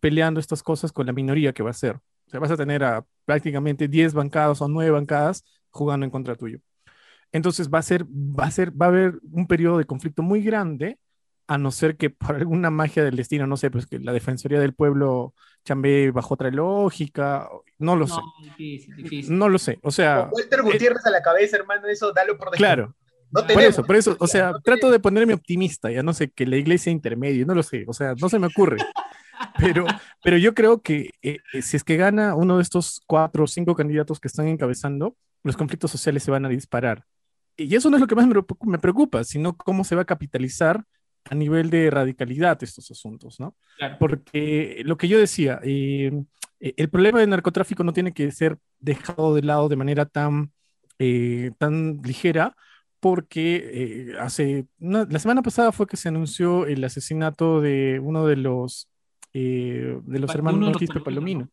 [0.00, 1.96] peleando estas cosas con la minoría que va a ser.
[1.96, 6.36] O sea, vas a tener a prácticamente 10 bancadas o 9 bancadas jugando en contra
[6.36, 6.60] tuyo.
[7.32, 10.42] Entonces va a ser, va a ser, va a haber un periodo de conflicto muy
[10.42, 10.98] grande,
[11.46, 14.60] a no ser que por alguna magia del destino, no sé, pues que la Defensoría
[14.60, 15.34] del Pueblo
[15.64, 17.48] chambee bajo otra lógica,
[17.78, 18.20] no lo sé.
[18.42, 19.38] Difícil, difícil.
[19.38, 20.28] No lo sé, o sea...
[20.30, 22.94] Walter Gutiérrez a la cabeza, hermano, eso dalo por Claro.
[23.30, 26.46] No por eso, por eso, o sea, trato de ponerme optimista, ya no sé, que
[26.46, 28.78] la iglesia intermedia, no lo sé, o sea, no se me ocurre.
[29.58, 29.86] Pero,
[30.22, 33.46] pero yo creo que eh, eh, si es que gana uno de estos cuatro o
[33.46, 37.04] cinco candidatos que están encabezando, los conflictos sociales se van a disparar.
[37.56, 40.84] Y eso no es lo que más me preocupa, sino cómo se va a capitalizar
[41.24, 43.56] a nivel de radicalidad estos asuntos, ¿no?
[43.98, 46.12] Porque lo que yo decía, eh,
[46.60, 50.52] el problema del narcotráfico no tiene que ser dejado de lado de manera tan,
[51.58, 52.54] tan ligera,
[53.00, 58.87] porque hace la semana pasada fue que se anunció el asesinato de uno de los
[59.32, 61.48] eh, de los hermanos Quispe Palomino.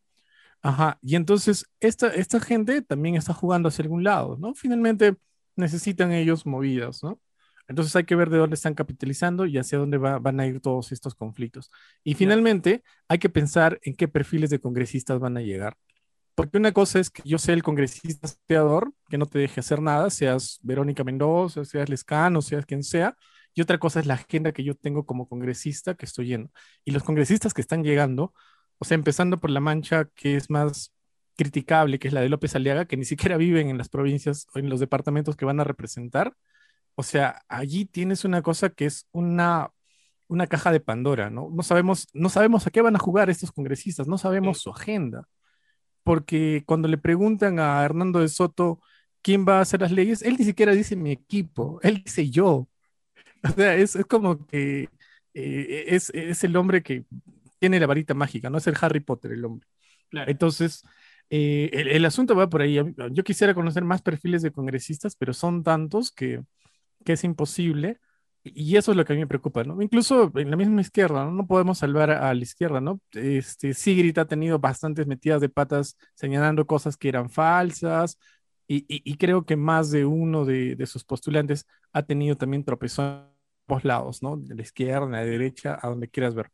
[0.62, 4.56] Ajá, y entonces esta, esta gente también está jugando hacia algún lado, ¿no?
[4.56, 5.16] Finalmente
[5.56, 7.20] necesitan ellos movidas, ¿no?
[7.68, 10.92] Entonces hay que ver de dónde están capitalizando y hacia dónde van a ir todos
[10.92, 11.72] estos conflictos.
[12.04, 15.76] Y finalmente hay que pensar en qué perfiles de congresistas van a llegar.
[16.36, 19.82] Porque una cosa es que yo sea el congresista saqueador, que no te deje hacer
[19.82, 23.16] nada, seas Verónica Mendoza, seas Lescano, seas quien sea,
[23.56, 26.51] y otra cosa es la agenda que yo tengo como congresista que estoy yendo.
[26.86, 28.34] Y los congresistas que están llegando,
[28.80, 30.93] o sea, empezando por la mancha que es más
[31.38, 34.60] criticable, que es la de López Aliaga, que ni siquiera viven en las provincias o
[34.60, 36.34] en los departamentos que van a representar,
[36.95, 39.72] O sea, allí tienes una cosa que es una,
[40.28, 41.49] una caja de Pandora, ¿no?
[41.51, 45.28] No sabemos, no sabemos a qué van a jugar estos congresistas, no sabemos su agenda.
[46.03, 48.82] Porque cuando le preguntan a Hernando de Soto
[49.22, 52.70] quién va a hacer las leyes, él ni siquiera dice mi equipo, él dice yo.
[53.50, 54.89] O sea, es, como que
[55.34, 57.06] eh, es, es, el hombre que
[57.60, 59.68] tiene la varita mágica, no es el Harry Potter el hombre.
[60.12, 60.84] Entonces,
[61.30, 62.80] eh, el, asunto va por ahí.
[63.12, 66.41] Yo quisiera conocer más perfiles de congresistas, pero son tantos que,
[67.04, 68.00] que es imposible.
[68.43, 69.82] Y eso es lo que a mí me preocupa, ¿no?
[69.82, 71.32] Incluso en la misma izquierda, ¿no?
[71.32, 73.02] No podemos salvar a, la izquierda, ¿no?
[73.12, 78.20] Este, Sigrid ha tenido bastantes metidas de patas señalando cosas que eran falsas
[78.68, 83.35] y, y, creo que más de uno de, de, sus postulantes ha tenido también tropezones
[83.66, 84.38] por lados, ¿no?
[84.38, 86.51] De la izquierda, de la derecha, a donde quieras ver.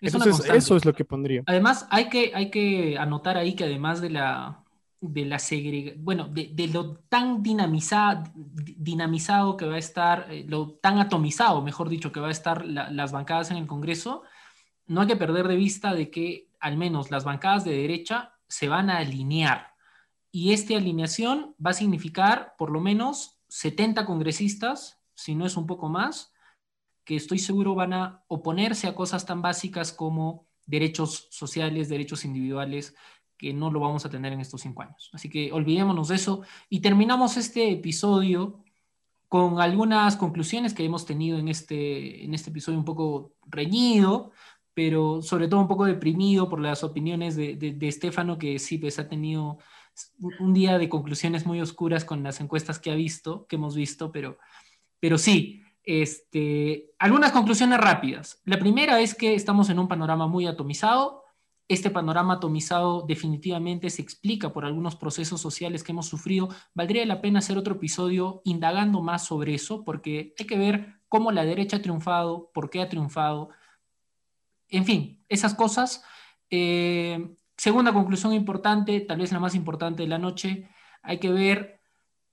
[0.00, 1.42] Entonces, eso es lo que pondría.
[1.46, 4.62] Además, hay que, hay que anotar ahí que además de la,
[5.00, 10.74] de la segregación, bueno, de, lo tan dinamizado, dinamizado que va a estar, eh, lo
[10.74, 14.22] tan atomizado, mejor dicho, que va a estar las bancadas en el Congreso,
[14.86, 18.68] no hay que perder de vista de que al menos las bancadas de derecha se
[18.68, 19.72] van a alinear.
[20.30, 25.66] Y esta alineación va a significar por lo menos 70 congresistas, si no es un
[25.66, 26.31] poco más,
[27.04, 32.94] que estoy seguro van a oponerse a cosas tan básicas como derechos sociales, derechos individuales,
[33.36, 35.10] que no lo vamos a tener en estos cinco años.
[35.12, 38.62] Así que olvidémonos de eso y terminamos este episodio
[39.28, 44.30] con algunas conclusiones que hemos tenido en este, en este episodio un poco reñido,
[44.74, 48.98] pero sobre todo un poco deprimido por las opiniones de, de, Estefano, que sí, pues
[48.98, 49.58] ha tenido
[50.38, 54.12] un día de conclusiones muy oscuras con las encuestas que ha visto, que hemos visto,
[54.12, 54.38] pero,
[55.00, 58.40] pero sí, este, algunas conclusiones rápidas.
[58.44, 61.24] La primera es que estamos en un panorama muy atomizado.
[61.68, 66.48] Este panorama atomizado definitivamente se explica por algunos procesos sociales que hemos sufrido.
[66.74, 71.32] Valdría la pena hacer otro episodio indagando más sobre eso, porque hay que ver cómo
[71.32, 73.50] la derecha ha triunfado, por qué ha triunfado.
[74.68, 76.04] En fin, esas cosas.
[76.50, 80.68] Eh, segunda conclusión importante, tal vez la más importante de la noche,
[81.02, 81.80] hay que ver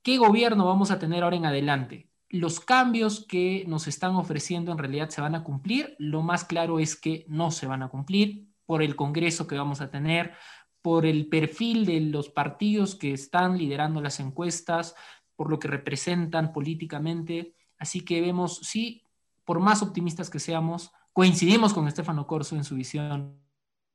[0.01, 4.77] qué gobierno vamos a tener ahora en adelante los cambios que nos están ofreciendo en
[4.77, 5.95] realidad se van a cumplir.
[5.97, 9.81] Lo más claro es que no se van a cumplir por el Congreso que vamos
[9.81, 10.33] a tener,
[10.81, 14.95] por el perfil de los partidos que están liderando las encuestas,
[15.35, 17.55] por lo que representan políticamente.
[17.79, 19.01] Así que vemos, sí,
[19.43, 23.39] por más optimistas que seamos, coincidimos con Estefano Corso en su visión.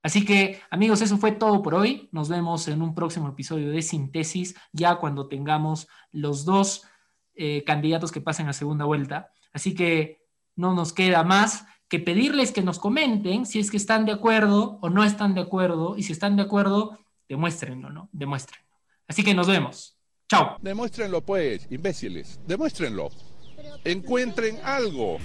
[0.02, 2.08] Así que, amigos, eso fue todo por hoy.
[2.12, 6.82] Nos vemos en un próximo episodio de Síntesis, ya cuando tengamos los dos
[7.36, 9.30] eh, candidatos que pasen a segunda vuelta.
[9.52, 10.22] Así que
[10.56, 14.78] no nos queda más que pedirles que nos comenten si es que están de acuerdo
[14.82, 15.96] o no están de acuerdo.
[15.96, 18.08] Y si están de acuerdo, demuéstrenlo, ¿no?
[18.12, 18.68] Demuéstrenlo.
[19.06, 19.96] Así que nos vemos.
[20.28, 20.56] Chao.
[20.60, 22.40] Demuéstrenlo pues, imbéciles.
[22.46, 23.10] Demuéstrenlo.
[23.84, 25.18] Encuentren algo.